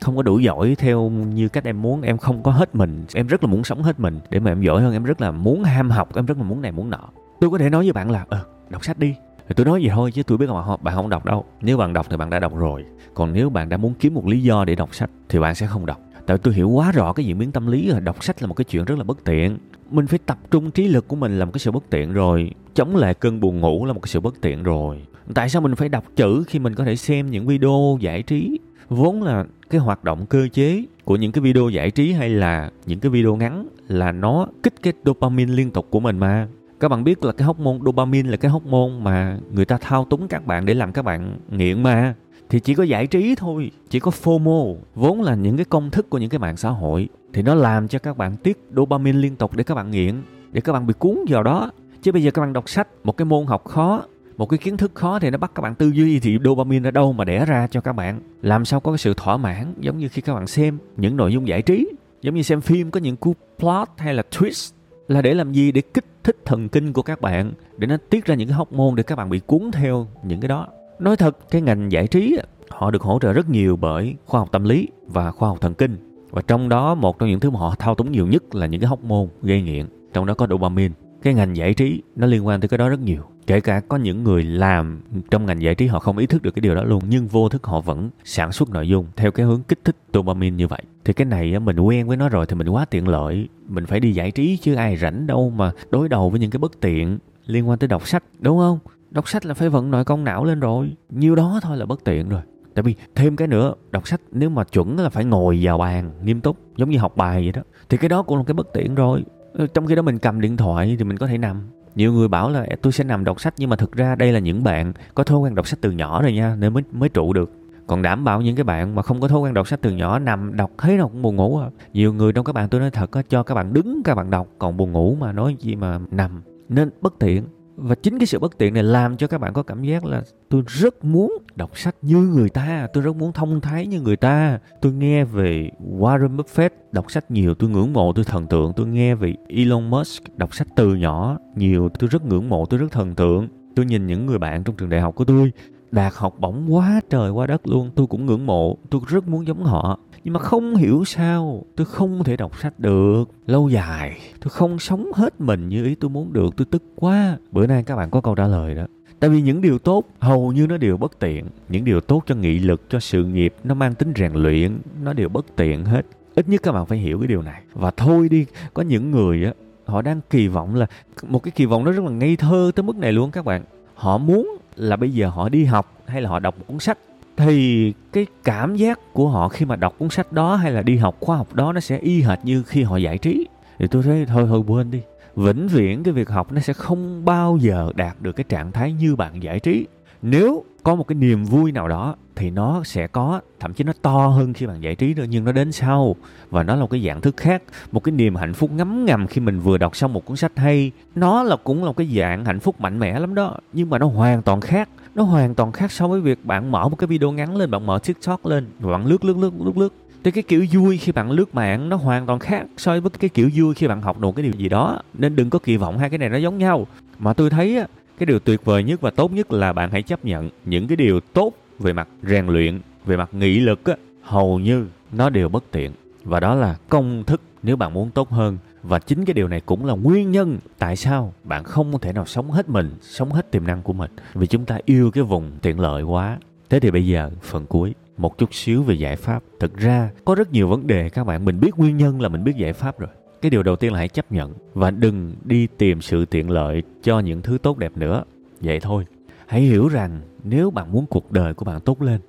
không 0.00 0.16
có 0.16 0.22
đủ 0.22 0.38
giỏi 0.38 0.76
theo 0.78 1.10
như 1.10 1.48
cách 1.48 1.64
em 1.64 1.82
muốn 1.82 2.02
em 2.02 2.18
không 2.18 2.42
có 2.42 2.50
hết 2.50 2.74
mình 2.74 3.04
em 3.14 3.26
rất 3.26 3.44
là 3.44 3.50
muốn 3.50 3.64
sống 3.64 3.82
hết 3.82 4.00
mình 4.00 4.20
để 4.30 4.40
mà 4.40 4.50
em 4.50 4.60
giỏi 4.60 4.82
hơn 4.82 4.92
em 4.92 5.04
rất 5.04 5.20
là 5.20 5.30
muốn 5.30 5.64
ham 5.64 5.90
học 5.90 6.08
em 6.14 6.26
rất 6.26 6.38
là 6.38 6.44
muốn 6.44 6.62
này 6.62 6.72
muốn 6.72 6.90
nọ. 6.90 7.08
Tôi 7.40 7.50
có 7.50 7.58
thể 7.58 7.70
nói 7.70 7.84
với 7.84 7.92
bạn 7.92 8.10
là 8.10 8.24
ờ 8.28 8.44
đọc 8.70 8.84
sách 8.84 8.98
đi. 8.98 9.14
Thì 9.48 9.54
tôi 9.54 9.66
nói 9.66 9.80
vậy 9.82 9.90
thôi 9.94 10.12
chứ 10.12 10.22
tôi 10.22 10.38
biết 10.38 10.50
là 10.50 10.76
bạn 10.82 10.94
không 10.94 11.08
đọc 11.08 11.24
đâu. 11.24 11.44
Nếu 11.60 11.76
bạn 11.76 11.92
đọc 11.92 12.06
thì 12.10 12.16
bạn 12.16 12.30
đã 12.30 12.38
đọc 12.38 12.56
rồi. 12.56 12.84
Còn 13.14 13.32
nếu 13.32 13.50
bạn 13.50 13.68
đã 13.68 13.76
muốn 13.76 13.94
kiếm 14.00 14.14
một 14.14 14.26
lý 14.26 14.42
do 14.42 14.64
để 14.64 14.74
đọc 14.74 14.94
sách 14.94 15.10
thì 15.28 15.38
bạn 15.38 15.54
sẽ 15.54 15.66
không 15.66 15.86
đọc. 15.86 16.00
Tại 16.26 16.38
tôi 16.38 16.54
hiểu 16.54 16.68
quá 16.68 16.92
rõ 16.92 17.12
cái 17.12 17.26
diễn 17.26 17.38
biến 17.38 17.52
tâm 17.52 17.66
lý 17.66 17.86
là 17.86 18.00
đọc 18.00 18.24
sách 18.24 18.42
là 18.42 18.48
một 18.48 18.54
cái 18.54 18.64
chuyện 18.64 18.84
rất 18.84 18.98
là 18.98 19.04
bất 19.04 19.24
tiện. 19.24 19.58
Mình 19.90 20.06
phải 20.06 20.18
tập 20.26 20.38
trung 20.50 20.70
trí 20.70 20.88
lực 20.88 21.08
của 21.08 21.16
mình 21.16 21.38
là 21.38 21.44
một 21.44 21.50
cái 21.52 21.58
sự 21.58 21.70
bất 21.70 21.90
tiện 21.90 22.12
rồi. 22.12 22.50
Chống 22.74 22.96
lại 22.96 23.14
cơn 23.14 23.40
buồn 23.40 23.60
ngủ 23.60 23.86
là 23.86 23.92
một 23.92 24.00
cái 24.02 24.08
sự 24.08 24.20
bất 24.20 24.40
tiện 24.40 24.62
rồi. 24.62 25.02
Tại 25.34 25.48
sao 25.48 25.62
mình 25.62 25.74
phải 25.74 25.88
đọc 25.88 26.04
chữ 26.16 26.44
khi 26.46 26.58
mình 26.58 26.74
có 26.74 26.84
thể 26.84 26.96
xem 26.96 27.30
những 27.30 27.46
video 27.46 27.98
giải 28.00 28.22
trí? 28.22 28.58
Vốn 28.88 29.22
là 29.22 29.44
cái 29.70 29.80
hoạt 29.80 30.04
động 30.04 30.26
cơ 30.26 30.48
chế 30.52 30.84
của 31.04 31.16
những 31.16 31.32
cái 31.32 31.42
video 31.42 31.68
giải 31.68 31.90
trí 31.90 32.12
hay 32.12 32.28
là 32.28 32.70
những 32.86 33.00
cái 33.00 33.10
video 33.10 33.36
ngắn 33.36 33.68
là 33.88 34.12
nó 34.12 34.46
kích 34.62 34.74
cái 34.82 34.92
dopamine 35.04 35.52
liên 35.52 35.70
tục 35.70 35.86
của 35.90 36.00
mình 36.00 36.18
mà 36.18 36.48
các 36.80 36.88
bạn 36.88 37.04
biết 37.04 37.24
là 37.24 37.32
cái 37.32 37.46
hóc 37.46 37.60
môn 37.60 37.80
dopamine 37.84 38.30
là 38.30 38.36
cái 38.36 38.50
hóc 38.50 38.66
môn 38.66 39.04
mà 39.04 39.38
người 39.52 39.64
ta 39.64 39.78
thao 39.80 40.04
túng 40.04 40.28
các 40.28 40.46
bạn 40.46 40.66
để 40.66 40.74
làm 40.74 40.92
các 40.92 41.02
bạn 41.02 41.38
nghiện 41.50 41.82
mà. 41.82 42.14
Thì 42.48 42.60
chỉ 42.60 42.74
có 42.74 42.82
giải 42.82 43.06
trí 43.06 43.34
thôi, 43.34 43.70
chỉ 43.90 44.00
có 44.00 44.10
FOMO, 44.22 44.76
vốn 44.94 45.22
là 45.22 45.34
những 45.34 45.56
cái 45.56 45.64
công 45.64 45.90
thức 45.90 46.10
của 46.10 46.18
những 46.18 46.30
cái 46.30 46.38
mạng 46.38 46.56
xã 46.56 46.70
hội. 46.70 47.08
Thì 47.32 47.42
nó 47.42 47.54
làm 47.54 47.88
cho 47.88 47.98
các 47.98 48.16
bạn 48.16 48.36
tiết 48.36 48.68
dopamine 48.76 49.18
liên 49.18 49.36
tục 49.36 49.56
để 49.56 49.64
các 49.64 49.74
bạn 49.74 49.90
nghiện, 49.90 50.22
để 50.52 50.60
các 50.60 50.72
bạn 50.72 50.86
bị 50.86 50.94
cuốn 50.98 51.18
vào 51.28 51.42
đó. 51.42 51.70
Chứ 52.02 52.12
bây 52.12 52.22
giờ 52.22 52.30
các 52.30 52.42
bạn 52.42 52.52
đọc 52.52 52.68
sách, 52.68 52.88
một 53.04 53.16
cái 53.16 53.24
môn 53.24 53.46
học 53.46 53.64
khó, 53.64 54.04
một 54.36 54.46
cái 54.46 54.58
kiến 54.58 54.76
thức 54.76 54.94
khó 54.94 55.18
thì 55.18 55.30
nó 55.30 55.38
bắt 55.38 55.52
các 55.54 55.62
bạn 55.62 55.74
tư 55.74 55.88
duy 55.88 56.20
thì 56.20 56.38
dopamine 56.44 56.88
ở 56.88 56.90
đâu 56.90 57.12
mà 57.12 57.24
đẻ 57.24 57.44
ra 57.44 57.66
cho 57.70 57.80
các 57.80 57.92
bạn. 57.92 58.20
Làm 58.42 58.64
sao 58.64 58.80
có 58.80 58.92
cái 58.92 58.98
sự 58.98 59.14
thỏa 59.16 59.36
mãn 59.36 59.74
giống 59.80 59.98
như 59.98 60.08
khi 60.08 60.22
các 60.22 60.34
bạn 60.34 60.46
xem 60.46 60.78
những 60.96 61.16
nội 61.16 61.32
dung 61.32 61.48
giải 61.48 61.62
trí, 61.62 61.88
giống 62.22 62.34
như 62.34 62.42
xem 62.42 62.60
phim 62.60 62.90
có 62.90 63.00
những 63.00 63.16
cú 63.16 63.34
plot 63.58 63.88
hay 63.96 64.14
là 64.14 64.22
twist 64.30 64.72
là 65.08 65.22
để 65.22 65.34
làm 65.34 65.52
gì? 65.52 65.72
Để 65.72 65.80
kích 65.80 66.04
thích 66.28 66.36
thần 66.44 66.68
kinh 66.68 66.92
của 66.92 67.02
các 67.02 67.20
bạn 67.20 67.52
để 67.76 67.86
nó 67.86 67.96
tiết 68.10 68.24
ra 68.24 68.34
những 68.34 68.48
cái 68.48 68.56
hormone 68.56 68.94
để 68.96 69.02
các 69.02 69.16
bạn 69.16 69.30
bị 69.30 69.40
cuốn 69.46 69.70
theo 69.72 70.06
những 70.22 70.40
cái 70.40 70.48
đó. 70.48 70.66
Nói 70.98 71.16
thật, 71.16 71.50
cái 71.50 71.62
ngành 71.62 71.92
giải 71.92 72.06
trí 72.06 72.38
họ 72.70 72.90
được 72.90 73.02
hỗ 73.02 73.18
trợ 73.22 73.32
rất 73.32 73.50
nhiều 73.50 73.76
bởi 73.76 74.14
khoa 74.26 74.40
học 74.40 74.48
tâm 74.52 74.64
lý 74.64 74.88
và 75.06 75.30
khoa 75.30 75.48
học 75.48 75.58
thần 75.60 75.74
kinh. 75.74 75.96
Và 76.30 76.42
trong 76.42 76.68
đó, 76.68 76.94
một 76.94 77.18
trong 77.18 77.28
những 77.28 77.40
thứ 77.40 77.50
mà 77.50 77.60
họ 77.60 77.74
thao 77.78 77.94
túng 77.94 78.12
nhiều 78.12 78.26
nhất 78.26 78.54
là 78.54 78.66
những 78.66 78.80
cái 78.80 78.88
hormone 78.88 79.26
gây 79.42 79.62
nghiện, 79.62 79.86
trong 80.12 80.26
đó 80.26 80.34
có 80.34 80.46
dopamine 80.50 80.94
cái 81.22 81.34
ngành 81.34 81.56
giải 81.56 81.74
trí 81.74 82.02
nó 82.16 82.26
liên 82.26 82.46
quan 82.46 82.60
tới 82.60 82.68
cái 82.68 82.78
đó 82.78 82.88
rất 82.88 83.00
nhiều. 83.00 83.22
Kể 83.46 83.60
cả 83.60 83.80
có 83.88 83.96
những 83.96 84.24
người 84.24 84.42
làm 84.44 85.00
trong 85.30 85.46
ngành 85.46 85.62
giải 85.62 85.74
trí 85.74 85.86
họ 85.86 85.98
không 85.98 86.18
ý 86.18 86.26
thức 86.26 86.42
được 86.42 86.50
cái 86.50 86.60
điều 86.60 86.74
đó 86.74 86.84
luôn, 86.84 87.02
nhưng 87.08 87.26
vô 87.26 87.48
thức 87.48 87.66
họ 87.66 87.80
vẫn 87.80 88.10
sản 88.24 88.52
xuất 88.52 88.70
nội 88.70 88.88
dung 88.88 89.06
theo 89.16 89.30
cái 89.30 89.46
hướng 89.46 89.62
kích 89.62 89.84
thích 89.84 89.96
dopamine 90.14 90.56
như 90.56 90.66
vậy. 90.66 90.82
Thì 91.04 91.12
cái 91.12 91.24
này 91.24 91.58
mình 91.58 91.80
quen 91.80 92.08
với 92.08 92.16
nó 92.16 92.28
rồi 92.28 92.46
thì 92.46 92.56
mình 92.56 92.68
quá 92.68 92.84
tiện 92.84 93.08
lợi. 93.08 93.48
Mình 93.68 93.86
phải 93.86 94.00
đi 94.00 94.12
giải 94.12 94.30
trí 94.30 94.56
chứ 94.56 94.74
ai 94.74 94.96
rảnh 94.96 95.26
đâu 95.26 95.50
mà 95.50 95.72
đối 95.90 96.08
đầu 96.08 96.30
với 96.30 96.40
những 96.40 96.50
cái 96.50 96.58
bất 96.58 96.80
tiện 96.80 97.18
liên 97.46 97.68
quan 97.68 97.78
tới 97.78 97.88
đọc 97.88 98.08
sách, 98.08 98.24
đúng 98.40 98.58
không? 98.58 98.78
Đọc 99.10 99.28
sách 99.28 99.46
là 99.46 99.54
phải 99.54 99.68
vận 99.68 99.90
nội 99.90 100.04
công 100.04 100.24
não 100.24 100.44
lên 100.44 100.60
rồi. 100.60 100.92
Nhiêu 101.10 101.34
đó 101.34 101.60
thôi 101.62 101.76
là 101.76 101.86
bất 101.86 102.04
tiện 102.04 102.28
rồi. 102.28 102.40
Tại 102.74 102.82
vì 102.82 102.94
thêm 103.14 103.36
cái 103.36 103.48
nữa, 103.48 103.74
đọc 103.90 104.08
sách 104.08 104.20
nếu 104.32 104.50
mà 104.50 104.64
chuẩn 104.64 104.98
là 104.98 105.08
phải 105.08 105.24
ngồi 105.24 105.58
vào 105.62 105.78
bàn 105.78 106.10
nghiêm 106.24 106.40
túc, 106.40 106.56
giống 106.76 106.90
như 106.90 106.98
học 106.98 107.16
bài 107.16 107.42
vậy 107.42 107.52
đó, 107.52 107.62
thì 107.88 107.96
cái 107.96 108.08
đó 108.08 108.22
cũng 108.22 108.38
là 108.38 108.44
cái 108.46 108.54
bất 108.54 108.72
tiện 108.72 108.94
rồi. 108.94 109.24
Ờ, 109.52 109.66
trong 109.66 109.86
khi 109.86 109.94
đó 109.94 110.02
mình 110.02 110.18
cầm 110.18 110.40
điện 110.40 110.56
thoại 110.56 110.96
thì 110.98 111.04
mình 111.04 111.16
có 111.18 111.26
thể 111.26 111.38
nằm. 111.38 111.62
Nhiều 111.94 112.12
người 112.12 112.28
bảo 112.28 112.50
là 112.50 112.66
tôi 112.82 112.92
sẽ 112.92 113.04
nằm 113.04 113.24
đọc 113.24 113.40
sách. 113.40 113.54
Nhưng 113.58 113.70
mà 113.70 113.76
thực 113.76 113.92
ra 113.92 114.14
đây 114.14 114.32
là 114.32 114.38
những 114.38 114.64
bạn 114.64 114.92
có 115.14 115.24
thói 115.24 115.38
quen 115.38 115.54
đọc 115.54 115.66
sách 115.66 115.78
từ 115.82 115.90
nhỏ 115.90 116.22
rồi 116.22 116.32
nha, 116.32 116.56
nên 116.58 116.74
mới 116.74 116.82
mới 116.92 117.08
trụ 117.08 117.32
được. 117.32 117.52
Còn 117.86 118.02
đảm 118.02 118.24
bảo 118.24 118.40
những 118.40 118.56
cái 118.56 118.64
bạn 118.64 118.94
mà 118.94 119.02
không 119.02 119.20
có 119.20 119.28
thói 119.28 119.40
quen 119.40 119.54
đọc 119.54 119.68
sách 119.68 119.80
từ 119.82 119.90
nhỏ, 119.90 120.18
nằm 120.18 120.56
đọc 120.56 120.70
thế 120.78 120.96
nào 120.96 121.08
cũng 121.08 121.22
buồn 121.22 121.36
ngủ 121.36 121.58
à. 121.58 121.68
Nhiều 121.92 122.12
người 122.12 122.32
trong 122.32 122.44
các 122.44 122.52
bạn 122.52 122.68
tôi 122.68 122.80
nói 122.80 122.90
thật 122.90 123.12
á, 123.12 123.22
cho 123.28 123.42
các 123.42 123.54
bạn 123.54 123.72
đứng 123.72 124.02
các 124.04 124.14
bạn 124.14 124.30
đọc, 124.30 124.48
còn 124.58 124.76
buồn 124.76 124.92
ngủ 124.92 125.16
mà 125.20 125.32
nói 125.32 125.56
gì 125.60 125.76
mà 125.76 125.98
nằm. 126.10 126.42
Nên 126.68 126.90
bất 127.00 127.18
tiện 127.18 127.44
và 127.80 127.94
chính 127.94 128.18
cái 128.18 128.26
sự 128.26 128.38
bất 128.38 128.58
tiện 128.58 128.74
này 128.74 128.82
làm 128.82 129.16
cho 129.16 129.26
các 129.26 129.38
bạn 129.38 129.52
có 129.52 129.62
cảm 129.62 129.82
giác 129.82 130.04
là 130.04 130.22
tôi 130.48 130.62
rất 130.66 131.04
muốn 131.04 131.32
đọc 131.56 131.78
sách 131.78 131.96
như 132.02 132.16
người 132.16 132.48
ta, 132.48 132.86
tôi 132.92 133.02
rất 133.02 133.16
muốn 133.16 133.32
thông 133.32 133.60
thái 133.60 133.86
như 133.86 134.00
người 134.00 134.16
ta. 134.16 134.58
Tôi 134.80 134.92
nghe 134.92 135.24
về 135.24 135.70
Warren 135.98 136.36
Buffett 136.36 136.70
đọc 136.92 137.10
sách 137.10 137.30
nhiều, 137.30 137.54
tôi 137.54 137.70
ngưỡng 137.70 137.92
mộ, 137.92 138.12
tôi 138.12 138.24
thần 138.24 138.46
tượng. 138.46 138.72
Tôi 138.76 138.86
nghe 138.86 139.14
về 139.14 139.34
Elon 139.48 139.90
Musk 139.90 140.22
đọc 140.36 140.54
sách 140.54 140.68
từ 140.76 140.94
nhỏ 140.94 141.38
nhiều, 141.56 141.88
tôi 141.88 142.08
rất 142.12 142.24
ngưỡng 142.26 142.48
mộ, 142.48 142.66
tôi 142.66 142.80
rất 142.80 142.92
thần 142.92 143.14
tượng. 143.14 143.48
Tôi 143.76 143.86
nhìn 143.86 144.06
những 144.06 144.26
người 144.26 144.38
bạn 144.38 144.64
trong 144.64 144.76
trường 144.76 144.88
đại 144.88 145.00
học 145.00 145.14
của 145.14 145.24
tôi 145.24 145.52
đạt 145.90 146.12
học 146.16 146.34
bổng 146.38 146.74
quá 146.74 147.00
trời, 147.10 147.30
quá 147.30 147.46
đất 147.46 147.66
luôn. 147.68 147.90
Tôi 147.96 148.06
cũng 148.06 148.26
ngưỡng 148.26 148.46
mộ, 148.46 148.78
tôi 148.90 149.00
rất 149.08 149.28
muốn 149.28 149.46
giống 149.46 149.64
họ 149.64 149.98
nhưng 150.24 150.34
mà 150.34 150.40
không 150.40 150.76
hiểu 150.76 151.04
sao, 151.06 151.64
tôi 151.76 151.84
không 151.84 152.24
thể 152.24 152.36
đọc 152.36 152.60
sách 152.60 152.80
được. 152.80 153.24
Lâu 153.46 153.68
dài, 153.68 154.18
tôi 154.40 154.50
không 154.50 154.78
sống 154.78 155.10
hết 155.14 155.40
mình 155.40 155.68
như 155.68 155.84
ý 155.84 155.94
tôi 155.94 156.10
muốn 156.10 156.32
được. 156.32 156.56
Tôi 156.56 156.66
tức 156.70 156.82
quá. 156.96 157.36
Bữa 157.52 157.66
nay 157.66 157.82
các 157.82 157.96
bạn 157.96 158.10
có 158.10 158.20
câu 158.20 158.34
trả 158.34 158.46
lời 158.46 158.74
đó. 158.74 158.86
Tại 159.20 159.30
vì 159.30 159.42
những 159.42 159.60
điều 159.60 159.78
tốt, 159.78 160.04
hầu 160.18 160.52
như 160.52 160.66
nó 160.66 160.76
đều 160.76 160.96
bất 160.96 161.18
tiện. 161.18 161.46
Những 161.68 161.84
điều 161.84 162.00
tốt 162.00 162.22
cho 162.26 162.34
nghị 162.34 162.58
lực, 162.58 162.82
cho 162.88 163.00
sự 163.00 163.24
nghiệp, 163.24 163.54
nó 163.64 163.74
mang 163.74 163.94
tính 163.94 164.12
rèn 164.16 164.32
luyện, 164.32 164.78
nó 165.02 165.12
đều 165.12 165.28
bất 165.28 165.46
tiện 165.56 165.84
hết. 165.84 166.06
Ít 166.34 166.48
nhất 166.48 166.62
các 166.62 166.72
bạn 166.72 166.86
phải 166.86 166.98
hiểu 166.98 167.18
cái 167.18 167.28
điều 167.28 167.42
này. 167.42 167.62
Và 167.72 167.90
thôi 167.90 168.28
đi, 168.28 168.46
có 168.74 168.82
những 168.82 169.10
người 169.10 169.44
á, 169.44 169.52
họ 169.84 170.02
đang 170.02 170.20
kỳ 170.30 170.48
vọng 170.48 170.74
là, 170.74 170.86
một 171.28 171.42
cái 171.42 171.50
kỳ 171.50 171.66
vọng 171.66 171.84
nó 171.84 171.92
rất 171.92 172.04
là 172.04 172.10
ngây 172.10 172.36
thơ 172.36 172.70
tới 172.74 172.82
mức 172.82 172.96
này 172.96 173.12
luôn 173.12 173.30
các 173.30 173.44
bạn. 173.44 173.64
Họ 173.94 174.18
muốn 174.18 174.56
là 174.76 174.96
bây 174.96 175.10
giờ 175.10 175.28
họ 175.28 175.48
đi 175.48 175.64
học 175.64 176.02
hay 176.06 176.22
là 176.22 176.30
họ 176.30 176.38
đọc 176.38 176.58
một 176.58 176.64
cuốn 176.66 176.78
sách 176.78 176.98
thì 177.38 177.92
cái 178.12 178.26
cảm 178.44 178.76
giác 178.76 179.12
của 179.12 179.28
họ 179.28 179.48
khi 179.48 179.66
mà 179.66 179.76
đọc 179.76 179.94
cuốn 179.98 180.10
sách 180.10 180.32
đó 180.32 180.56
hay 180.56 180.72
là 180.72 180.82
đi 180.82 180.96
học 180.96 181.16
khoa 181.20 181.36
học 181.36 181.54
đó 181.54 181.72
nó 181.72 181.80
sẽ 181.80 181.98
y 181.98 182.22
hệt 182.22 182.38
như 182.42 182.62
khi 182.62 182.82
họ 182.82 182.96
giải 182.96 183.18
trí. 183.18 183.46
Thì 183.78 183.86
tôi 183.86 184.02
thấy 184.02 184.26
thôi 184.26 184.44
thôi 184.48 184.62
quên 184.66 184.90
đi. 184.90 185.00
Vĩnh 185.36 185.68
viễn 185.68 186.02
cái 186.02 186.12
việc 186.12 186.28
học 186.28 186.52
nó 186.52 186.60
sẽ 186.60 186.72
không 186.72 187.24
bao 187.24 187.58
giờ 187.60 187.92
đạt 187.94 188.16
được 188.20 188.32
cái 188.32 188.44
trạng 188.48 188.72
thái 188.72 188.92
như 188.92 189.16
bạn 189.16 189.42
giải 189.42 189.60
trí. 189.60 189.86
Nếu 190.22 190.64
có 190.82 190.94
một 190.94 191.06
cái 191.08 191.16
niềm 191.16 191.44
vui 191.44 191.72
nào 191.72 191.88
đó 191.88 192.16
thì 192.36 192.50
nó 192.50 192.82
sẽ 192.84 193.06
có, 193.06 193.40
thậm 193.60 193.74
chí 193.74 193.84
nó 193.84 193.92
to 194.02 194.26
hơn 194.26 194.52
khi 194.52 194.66
bạn 194.66 194.80
giải 194.80 194.94
trí 194.94 195.14
nữa, 195.14 195.24
nhưng 195.28 195.44
nó 195.44 195.52
đến 195.52 195.72
sau. 195.72 196.16
Và 196.50 196.62
nó 196.62 196.74
là 196.74 196.80
một 196.80 196.90
cái 196.90 197.04
dạng 197.06 197.20
thức 197.20 197.36
khác, 197.36 197.62
một 197.92 198.04
cái 198.04 198.12
niềm 198.12 198.36
hạnh 198.36 198.54
phúc 198.54 198.70
ngấm 198.72 199.04
ngầm 199.04 199.26
khi 199.26 199.40
mình 199.40 199.60
vừa 199.60 199.78
đọc 199.78 199.96
xong 199.96 200.12
một 200.12 200.24
cuốn 200.24 200.36
sách 200.36 200.52
hay. 200.56 200.92
Nó 201.14 201.42
là 201.42 201.56
cũng 201.56 201.78
là 201.78 201.86
một 201.86 201.96
cái 201.96 202.06
dạng 202.16 202.44
hạnh 202.44 202.60
phúc 202.60 202.80
mạnh 202.80 202.98
mẽ 202.98 203.18
lắm 203.18 203.34
đó, 203.34 203.56
nhưng 203.72 203.90
mà 203.90 203.98
nó 203.98 204.06
hoàn 204.06 204.42
toàn 204.42 204.60
khác 204.60 204.88
nó 205.18 205.24
hoàn 205.24 205.54
toàn 205.54 205.72
khác 205.72 205.92
so 205.92 206.08
với 206.08 206.20
việc 206.20 206.44
bạn 206.44 206.70
mở 206.70 206.88
một 206.88 206.96
cái 206.96 207.06
video 207.06 207.32
ngắn 207.32 207.56
lên, 207.56 207.70
bạn 207.70 207.86
mở 207.86 207.98
tiktok 207.98 208.46
lên 208.46 208.66
và 208.80 208.92
bạn 208.92 209.06
lướt 209.06 209.24
lướt 209.24 209.36
lướt 209.36 209.50
lướt 209.58 209.76
lướt. 209.76 209.92
Thì 210.24 210.30
cái 210.30 210.42
kiểu 210.42 210.66
vui 210.72 210.98
khi 210.98 211.12
bạn 211.12 211.30
lướt 211.30 211.54
mạng 211.54 211.88
nó 211.88 211.96
hoàn 211.96 212.26
toàn 212.26 212.38
khác 212.38 212.66
so 212.76 213.00
với 213.00 213.10
cái 213.18 213.28
kiểu 213.28 213.50
vui 213.54 213.74
khi 213.74 213.86
bạn 213.86 214.02
học 214.02 214.20
được 214.20 214.30
cái 214.36 214.42
điều 214.42 214.52
gì 214.52 214.68
đó. 214.68 215.02
Nên 215.14 215.36
đừng 215.36 215.50
có 215.50 215.58
kỳ 215.58 215.76
vọng 215.76 215.98
hai 215.98 216.10
cái 216.10 216.18
này 216.18 216.28
nó 216.28 216.36
giống 216.36 216.58
nhau. 216.58 216.86
Mà 217.18 217.32
tôi 217.32 217.50
thấy 217.50 217.84
cái 218.18 218.26
điều 218.26 218.38
tuyệt 218.38 218.64
vời 218.64 218.84
nhất 218.84 219.00
và 219.00 219.10
tốt 219.10 219.32
nhất 219.32 219.52
là 219.52 219.72
bạn 219.72 219.90
hãy 219.90 220.02
chấp 220.02 220.24
nhận 220.24 220.50
những 220.64 220.88
cái 220.88 220.96
điều 220.96 221.20
tốt 221.20 221.52
về 221.78 221.92
mặt 221.92 222.08
rèn 222.22 222.46
luyện, 222.46 222.80
về 223.06 223.16
mặt 223.16 223.30
nghị 223.32 223.60
lực 223.60 223.84
á. 223.84 223.94
Hầu 224.22 224.58
như 224.58 224.86
nó 225.12 225.30
đều 225.30 225.48
bất 225.48 225.64
tiện. 225.70 225.92
Và 226.24 226.40
đó 226.40 226.54
là 226.54 226.76
công 226.88 227.24
thức 227.24 227.40
nếu 227.62 227.76
bạn 227.76 227.94
muốn 227.94 228.10
tốt 228.10 228.30
hơn 228.30 228.58
và 228.82 228.98
chính 228.98 229.24
cái 229.24 229.34
điều 229.34 229.48
này 229.48 229.60
cũng 229.60 229.84
là 229.84 229.94
nguyên 229.94 230.30
nhân 230.30 230.58
tại 230.78 230.96
sao 230.96 231.32
bạn 231.44 231.64
không 231.64 231.98
thể 232.00 232.12
nào 232.12 232.26
sống 232.26 232.50
hết 232.50 232.68
mình, 232.68 232.90
sống 233.00 233.32
hết 233.32 233.50
tiềm 233.50 233.66
năng 233.66 233.82
của 233.82 233.92
mình. 233.92 234.10
Vì 234.34 234.46
chúng 234.46 234.64
ta 234.64 234.78
yêu 234.84 235.10
cái 235.10 235.24
vùng 235.24 235.50
tiện 235.62 235.80
lợi 235.80 236.02
quá. 236.02 236.38
Thế 236.70 236.80
thì 236.80 236.90
bây 236.90 237.06
giờ, 237.06 237.30
phần 237.42 237.66
cuối, 237.66 237.94
một 238.16 238.38
chút 238.38 238.54
xíu 238.54 238.82
về 238.82 238.94
giải 238.94 239.16
pháp. 239.16 239.42
Thực 239.60 239.76
ra, 239.76 240.10
có 240.24 240.34
rất 240.34 240.52
nhiều 240.52 240.68
vấn 240.68 240.86
đề 240.86 241.08
các 241.08 241.24
bạn, 241.24 241.44
mình 241.44 241.60
biết 241.60 241.78
nguyên 241.78 241.96
nhân 241.96 242.20
là 242.20 242.28
mình 242.28 242.44
biết 242.44 242.56
giải 242.56 242.72
pháp 242.72 242.98
rồi. 242.98 243.10
Cái 243.42 243.50
điều 243.50 243.62
đầu 243.62 243.76
tiên 243.76 243.92
là 243.92 243.98
hãy 243.98 244.08
chấp 244.08 244.32
nhận 244.32 244.54
và 244.74 244.90
đừng 244.90 245.34
đi 245.44 245.66
tìm 245.78 246.00
sự 246.00 246.24
tiện 246.24 246.50
lợi 246.50 246.82
cho 247.02 247.20
những 247.20 247.42
thứ 247.42 247.58
tốt 247.62 247.78
đẹp 247.78 247.92
nữa. 247.96 248.24
Vậy 248.60 248.80
thôi. 248.80 249.06
Hãy 249.46 249.60
hiểu 249.60 249.88
rằng 249.88 250.20
nếu 250.44 250.70
bạn 250.70 250.92
muốn 250.92 251.06
cuộc 251.06 251.32
đời 251.32 251.54
của 251.54 251.64
bạn 251.64 251.80
tốt 251.80 252.02
lên, 252.02 252.20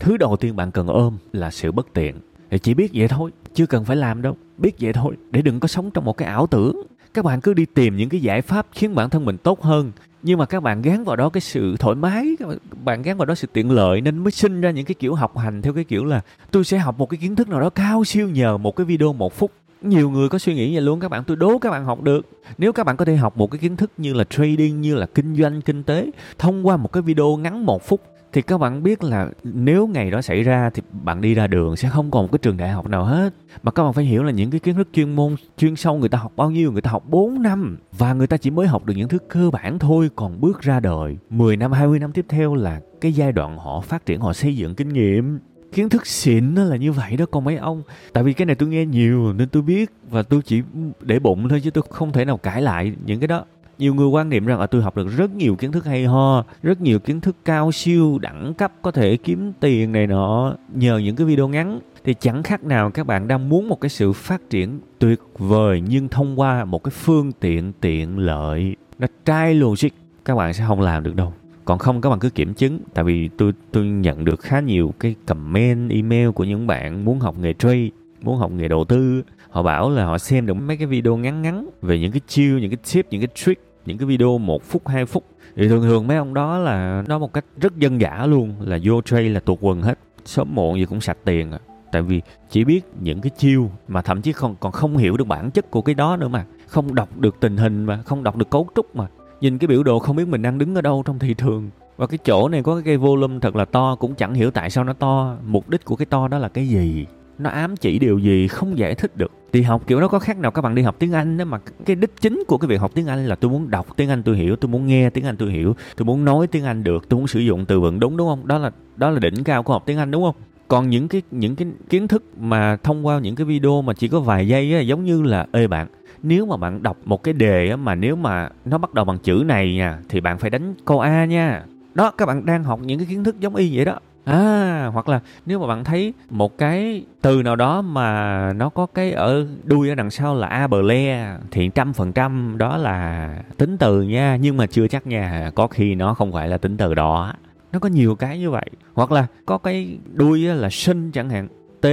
thứ 0.00 0.16
đầu 0.16 0.36
tiên 0.36 0.56
bạn 0.56 0.70
cần 0.70 0.86
ôm 0.86 1.16
là 1.32 1.50
sự 1.50 1.72
bất 1.72 1.86
tiện. 1.94 2.16
Thì 2.50 2.58
chỉ 2.58 2.74
biết 2.74 2.90
vậy 2.94 3.08
thôi 3.08 3.30
chưa 3.58 3.66
cần 3.66 3.84
phải 3.84 3.96
làm 3.96 4.22
đâu. 4.22 4.36
Biết 4.58 4.72
vậy 4.80 4.92
thôi, 4.92 5.16
để 5.30 5.42
đừng 5.42 5.60
có 5.60 5.68
sống 5.68 5.90
trong 5.90 6.04
một 6.04 6.16
cái 6.16 6.28
ảo 6.28 6.46
tưởng. 6.46 6.82
Các 7.14 7.24
bạn 7.24 7.40
cứ 7.40 7.54
đi 7.54 7.64
tìm 7.64 7.96
những 7.96 8.08
cái 8.08 8.20
giải 8.20 8.42
pháp 8.42 8.66
khiến 8.72 8.94
bản 8.94 9.10
thân 9.10 9.24
mình 9.24 9.36
tốt 9.38 9.62
hơn. 9.62 9.92
Nhưng 10.22 10.38
mà 10.38 10.46
các 10.46 10.62
bạn 10.62 10.82
gán 10.82 11.04
vào 11.04 11.16
đó 11.16 11.28
cái 11.28 11.40
sự 11.40 11.76
thoải 11.78 11.94
mái, 11.94 12.36
các 12.38 12.48
bạn 12.84 13.02
gán 13.02 13.16
vào 13.16 13.26
đó 13.26 13.34
sự 13.34 13.48
tiện 13.52 13.70
lợi 13.70 14.00
nên 14.00 14.18
mới 14.18 14.30
sinh 14.30 14.60
ra 14.60 14.70
những 14.70 14.84
cái 14.84 14.94
kiểu 14.94 15.14
học 15.14 15.38
hành 15.38 15.62
theo 15.62 15.72
cái 15.72 15.84
kiểu 15.84 16.04
là 16.04 16.20
tôi 16.50 16.64
sẽ 16.64 16.78
học 16.78 16.98
một 16.98 17.06
cái 17.06 17.18
kiến 17.18 17.36
thức 17.36 17.48
nào 17.48 17.60
đó 17.60 17.70
cao 17.70 18.04
siêu 18.04 18.28
nhờ 18.28 18.56
một 18.56 18.76
cái 18.76 18.84
video 18.84 19.12
một 19.12 19.34
phút. 19.34 19.50
Nhiều 19.82 20.10
người 20.10 20.28
có 20.28 20.38
suy 20.38 20.54
nghĩ 20.54 20.74
vậy 20.74 20.82
luôn, 20.82 21.00
các 21.00 21.08
bạn, 21.08 21.24
tôi 21.24 21.36
đố 21.36 21.58
các 21.58 21.70
bạn 21.70 21.84
học 21.84 22.02
được. 22.02 22.26
Nếu 22.58 22.72
các 22.72 22.86
bạn 22.86 22.96
có 22.96 23.04
thể 23.04 23.16
học 23.16 23.36
một 23.36 23.50
cái 23.50 23.58
kiến 23.58 23.76
thức 23.76 23.90
như 23.96 24.12
là 24.14 24.24
trading, 24.24 24.80
như 24.80 24.94
là 24.94 25.06
kinh 25.06 25.36
doanh, 25.36 25.62
kinh 25.62 25.82
tế, 25.82 26.10
thông 26.38 26.66
qua 26.66 26.76
một 26.76 26.92
cái 26.92 27.02
video 27.02 27.36
ngắn 27.36 27.66
một 27.66 27.88
phút 27.88 28.00
thì 28.38 28.42
các 28.42 28.58
bạn 28.58 28.82
biết 28.82 29.04
là 29.04 29.28
nếu 29.44 29.86
ngày 29.86 30.10
đó 30.10 30.22
xảy 30.22 30.42
ra 30.42 30.70
thì 30.74 30.82
bạn 30.92 31.20
đi 31.20 31.34
ra 31.34 31.46
đường 31.46 31.76
sẽ 31.76 31.88
không 31.88 32.10
còn 32.10 32.22
một 32.22 32.28
cái 32.32 32.38
trường 32.42 32.56
đại 32.56 32.68
học 32.68 32.86
nào 32.86 33.04
hết. 33.04 33.34
Mà 33.62 33.70
các 33.70 33.84
bạn 33.84 33.92
phải 33.92 34.04
hiểu 34.04 34.22
là 34.22 34.30
những 34.30 34.50
cái 34.50 34.60
kiến 34.60 34.74
thức 34.74 34.88
chuyên 34.92 35.16
môn, 35.16 35.36
chuyên 35.56 35.76
sâu 35.76 35.98
người 35.98 36.08
ta 36.08 36.18
học 36.18 36.32
bao 36.36 36.50
nhiêu, 36.50 36.72
người 36.72 36.82
ta 36.82 36.90
học 36.90 37.04
4 37.08 37.42
năm 37.42 37.76
và 37.92 38.14
người 38.14 38.26
ta 38.26 38.36
chỉ 38.36 38.50
mới 38.50 38.66
học 38.66 38.84
được 38.84 38.94
những 38.96 39.08
thứ 39.08 39.18
cơ 39.28 39.50
bản 39.50 39.78
thôi, 39.78 40.10
còn 40.16 40.40
bước 40.40 40.60
ra 40.60 40.80
đời 40.80 41.16
10 41.30 41.56
năm 41.56 41.72
20 41.72 41.98
năm 41.98 42.12
tiếp 42.12 42.24
theo 42.28 42.54
là 42.54 42.80
cái 43.00 43.12
giai 43.12 43.32
đoạn 43.32 43.58
họ 43.58 43.80
phát 43.80 44.06
triển, 44.06 44.20
họ 44.20 44.32
xây 44.32 44.56
dựng 44.56 44.74
kinh 44.74 44.88
nghiệm. 44.88 45.38
Kiến 45.72 45.88
thức 45.88 46.06
xịn 46.06 46.54
nó 46.54 46.64
là 46.64 46.76
như 46.76 46.92
vậy 46.92 47.16
đó 47.16 47.26
con 47.30 47.44
mấy 47.44 47.56
ông. 47.56 47.82
Tại 48.12 48.24
vì 48.24 48.32
cái 48.32 48.46
này 48.46 48.54
tôi 48.54 48.68
nghe 48.68 48.86
nhiều 48.86 49.32
nên 49.32 49.48
tôi 49.48 49.62
biết 49.62 49.90
và 50.10 50.22
tôi 50.22 50.40
chỉ 50.44 50.62
để 51.00 51.18
bụng 51.18 51.48
thôi 51.48 51.60
chứ 51.64 51.70
tôi 51.70 51.84
không 51.90 52.12
thể 52.12 52.24
nào 52.24 52.36
cãi 52.36 52.62
lại 52.62 52.92
những 53.06 53.20
cái 53.20 53.28
đó 53.28 53.44
nhiều 53.78 53.94
người 53.94 54.06
quan 54.06 54.28
niệm 54.28 54.46
rằng 54.46 54.60
là 54.60 54.66
tôi 54.66 54.82
học 54.82 54.96
được 54.96 55.08
rất 55.16 55.34
nhiều 55.34 55.56
kiến 55.56 55.72
thức 55.72 55.84
hay 55.84 56.04
ho, 56.04 56.44
rất 56.62 56.80
nhiều 56.80 56.98
kiến 56.98 57.20
thức 57.20 57.36
cao 57.44 57.72
siêu, 57.72 58.18
đẳng 58.18 58.54
cấp 58.54 58.72
có 58.82 58.90
thể 58.90 59.16
kiếm 59.16 59.52
tiền 59.60 59.92
này 59.92 60.06
nọ. 60.06 60.54
Nhờ 60.74 60.98
những 60.98 61.16
cái 61.16 61.26
video 61.26 61.48
ngắn 61.48 61.80
thì 62.04 62.14
chẳng 62.20 62.42
khác 62.42 62.64
nào 62.64 62.90
các 62.90 63.06
bạn 63.06 63.28
đang 63.28 63.48
muốn 63.48 63.68
một 63.68 63.80
cái 63.80 63.88
sự 63.88 64.12
phát 64.12 64.50
triển 64.50 64.80
tuyệt 64.98 65.20
vời 65.38 65.82
nhưng 65.88 66.08
thông 66.08 66.40
qua 66.40 66.64
một 66.64 66.84
cái 66.84 66.90
phương 66.90 67.32
tiện 67.32 67.72
tiện 67.80 68.18
lợi. 68.18 68.76
Nó 68.98 69.06
trai 69.24 69.54
logic, 69.54 69.88
các 70.24 70.34
bạn 70.34 70.54
sẽ 70.54 70.64
không 70.68 70.80
làm 70.80 71.02
được 71.02 71.16
đâu. 71.16 71.32
Còn 71.64 71.78
không, 71.78 72.00
các 72.00 72.10
bạn 72.10 72.18
cứ 72.18 72.30
kiểm 72.30 72.54
chứng. 72.54 72.78
Tại 72.94 73.04
vì 73.04 73.28
tôi 73.28 73.52
tôi 73.72 73.84
nhận 73.84 74.24
được 74.24 74.40
khá 74.40 74.60
nhiều 74.60 74.94
cái 75.00 75.14
comment, 75.26 75.90
email 75.90 76.30
của 76.30 76.44
những 76.44 76.66
bạn 76.66 77.04
muốn 77.04 77.20
học 77.20 77.38
nghề 77.38 77.52
trade, 77.52 77.88
muốn 78.22 78.36
học 78.36 78.52
nghề 78.52 78.68
đầu 78.68 78.84
tư. 78.84 79.22
Họ 79.50 79.62
bảo 79.62 79.90
là 79.90 80.04
họ 80.04 80.18
xem 80.18 80.46
được 80.46 80.54
mấy 80.54 80.76
cái 80.76 80.86
video 80.86 81.16
ngắn 81.16 81.42
ngắn 81.42 81.68
về 81.82 81.98
những 81.98 82.12
cái 82.12 82.20
chiêu, 82.26 82.58
những 82.58 82.70
cái 82.70 82.78
tip, 82.94 83.06
những 83.10 83.20
cái 83.20 83.28
trick 83.34 83.67
những 83.88 83.98
cái 83.98 84.06
video 84.06 84.38
một 84.38 84.62
phút, 84.64 84.88
hai 84.88 85.06
phút. 85.06 85.24
Thì 85.56 85.68
thường 85.68 85.82
thường 85.82 86.06
mấy 86.06 86.16
ông 86.16 86.34
đó 86.34 86.58
là 86.58 87.02
nói 87.08 87.18
một 87.18 87.32
cách 87.32 87.44
rất 87.60 87.76
dân 87.76 88.00
dã 88.00 88.26
luôn, 88.26 88.54
là 88.60 88.78
vô 88.82 89.02
trade 89.02 89.28
là 89.28 89.40
tuột 89.40 89.58
quần 89.60 89.82
hết. 89.82 89.98
Sớm 90.24 90.54
muộn 90.54 90.78
gì 90.78 90.84
cũng 90.84 91.00
sạch 91.00 91.18
tiền 91.24 91.52
à. 91.52 91.58
Tại 91.92 92.02
vì 92.02 92.20
chỉ 92.50 92.64
biết 92.64 92.80
những 93.00 93.20
cái 93.20 93.30
chiêu 93.30 93.70
mà 93.88 94.02
thậm 94.02 94.22
chí 94.22 94.32
còn 94.32 94.56
còn 94.60 94.72
không 94.72 94.96
hiểu 94.96 95.16
được 95.16 95.26
bản 95.26 95.50
chất 95.50 95.70
của 95.70 95.82
cái 95.82 95.94
đó 95.94 96.16
nữa 96.16 96.28
mà. 96.28 96.44
Không 96.66 96.94
đọc 96.94 97.16
được 97.16 97.36
tình 97.40 97.56
hình 97.56 97.84
mà, 97.84 98.02
không 98.02 98.22
đọc 98.22 98.36
được 98.36 98.50
cấu 98.50 98.68
trúc 98.76 98.96
mà. 98.96 99.06
Nhìn 99.40 99.58
cái 99.58 99.68
biểu 99.68 99.82
đồ 99.82 99.98
không 99.98 100.16
biết 100.16 100.28
mình 100.28 100.42
đang 100.42 100.58
đứng 100.58 100.74
ở 100.74 100.82
đâu 100.82 101.02
trong 101.06 101.18
thị 101.18 101.34
trường. 101.34 101.70
Và 101.96 102.06
cái 102.06 102.18
chỗ 102.24 102.48
này 102.48 102.62
có 102.62 102.74
cái 102.74 102.82
cây 102.84 102.96
volume 102.96 103.38
thật 103.42 103.56
là 103.56 103.64
to, 103.64 103.94
cũng 103.94 104.14
chẳng 104.14 104.34
hiểu 104.34 104.50
tại 104.50 104.70
sao 104.70 104.84
nó 104.84 104.92
to. 104.92 105.36
Mục 105.46 105.68
đích 105.68 105.84
của 105.84 105.96
cái 105.96 106.06
to 106.06 106.28
đó 106.28 106.38
là 106.38 106.48
cái 106.48 106.68
gì 106.68 107.06
nó 107.38 107.50
ám 107.50 107.76
chỉ 107.76 107.98
điều 107.98 108.18
gì 108.18 108.48
không 108.48 108.78
giải 108.78 108.94
thích 108.94 109.16
được. 109.16 109.30
Thì 109.52 109.62
học 109.62 109.82
kiểu 109.86 110.00
nó 110.00 110.08
có 110.08 110.18
khác 110.18 110.38
nào 110.38 110.50
các 110.50 110.62
bạn 110.62 110.74
đi 110.74 110.82
học 110.82 110.96
tiếng 110.98 111.12
anh 111.12 111.38
đó 111.38 111.44
mà 111.44 111.58
cái 111.86 111.96
đích 111.96 112.20
chính 112.20 112.42
của 112.48 112.58
cái 112.58 112.68
việc 112.68 112.80
học 112.80 112.90
tiếng 112.94 113.06
anh 113.06 113.26
là 113.26 113.34
tôi 113.34 113.50
muốn 113.50 113.70
đọc 113.70 113.86
tiếng 113.96 114.08
anh 114.08 114.22
tôi 114.22 114.36
hiểu 114.36 114.56
tôi 114.56 114.68
muốn 114.68 114.86
nghe 114.86 115.10
tiếng 115.10 115.24
anh 115.24 115.36
tôi 115.36 115.50
hiểu 115.50 115.76
tôi 115.96 116.06
muốn 116.06 116.24
nói 116.24 116.46
tiếng 116.46 116.64
anh 116.64 116.84
được 116.84 117.08
tôi 117.08 117.18
muốn 117.18 117.26
sử 117.26 117.40
dụng 117.40 117.64
từ 117.64 117.80
vựng 117.80 118.00
đúng 118.00 118.16
đúng 118.16 118.28
không? 118.28 118.46
Đó 118.46 118.58
là 118.58 118.70
đó 118.96 119.10
là 119.10 119.18
đỉnh 119.18 119.44
cao 119.44 119.62
của 119.62 119.72
học 119.72 119.82
tiếng 119.86 119.98
anh 119.98 120.10
đúng 120.10 120.22
không? 120.22 120.34
Còn 120.68 120.90
những 120.90 121.08
cái 121.08 121.22
những 121.30 121.56
cái 121.56 121.68
kiến 121.88 122.08
thức 122.08 122.24
mà 122.38 122.76
thông 122.76 123.06
qua 123.06 123.18
những 123.18 123.34
cái 123.34 123.44
video 123.44 123.82
mà 123.82 123.92
chỉ 123.92 124.08
có 124.08 124.20
vài 124.20 124.48
giây 124.48 124.74
á, 124.74 124.80
giống 124.80 125.04
như 125.04 125.22
là 125.22 125.46
ê 125.52 125.66
bạn 125.66 125.88
nếu 126.22 126.46
mà 126.46 126.56
bạn 126.56 126.82
đọc 126.82 126.96
một 127.04 127.22
cái 127.22 127.34
đề 127.34 127.68
á, 127.70 127.76
mà 127.76 127.94
nếu 127.94 128.16
mà 128.16 128.48
nó 128.64 128.78
bắt 128.78 128.94
đầu 128.94 129.04
bằng 129.04 129.18
chữ 129.18 129.42
này 129.46 129.74
nha 129.74 129.98
thì 130.08 130.20
bạn 130.20 130.38
phải 130.38 130.50
đánh 130.50 130.74
câu 130.84 131.00
a 131.00 131.24
nha. 131.24 131.64
Đó 131.94 132.10
các 132.10 132.26
bạn 132.26 132.46
đang 132.46 132.64
học 132.64 132.80
những 132.82 132.98
cái 132.98 133.06
kiến 133.10 133.24
thức 133.24 133.40
giống 133.40 133.56
y 133.56 133.76
vậy 133.76 133.84
đó 133.84 133.98
à 134.24 134.90
hoặc 134.92 135.08
là 135.08 135.20
nếu 135.46 135.58
mà 135.58 135.66
bạn 135.66 135.84
thấy 135.84 136.12
một 136.30 136.58
cái 136.58 137.04
từ 137.22 137.42
nào 137.42 137.56
đó 137.56 137.82
mà 137.82 138.52
nó 138.52 138.68
có 138.68 138.86
cái 138.86 139.12
ở, 139.12 139.46
đuôi 139.64 139.88
ở 139.88 139.94
đằng 139.94 140.10
sau 140.10 140.34
là 140.34 140.46
a 140.46 140.66
bờ 140.66 140.82
le, 140.82 141.36
thì 141.50 141.70
trăm 141.74 141.92
phần 141.92 142.12
trăm 142.12 142.54
đó 142.58 142.76
là 142.76 143.34
tính 143.56 143.78
từ 143.78 144.02
nha. 144.02 144.36
Nhưng 144.36 144.56
mà 144.56 144.66
chưa 144.66 144.88
chắc 144.88 145.06
nha, 145.06 145.50
có 145.54 145.66
khi 145.66 145.94
nó 145.94 146.14
không 146.14 146.32
phải 146.32 146.48
là 146.48 146.58
tính 146.58 146.76
từ 146.76 146.94
đó. 146.94 147.32
Nó 147.72 147.78
có 147.78 147.88
nhiều 147.88 148.14
cái 148.14 148.38
như 148.38 148.50
vậy. 148.50 148.66
Hoặc 148.94 149.12
là 149.12 149.26
có 149.46 149.58
cái 149.58 149.98
đuôi 150.12 150.40
là 150.40 150.70
sinh 150.70 151.10
chẳng 151.12 151.30
hạn. 151.30 151.48
T, 151.80 151.86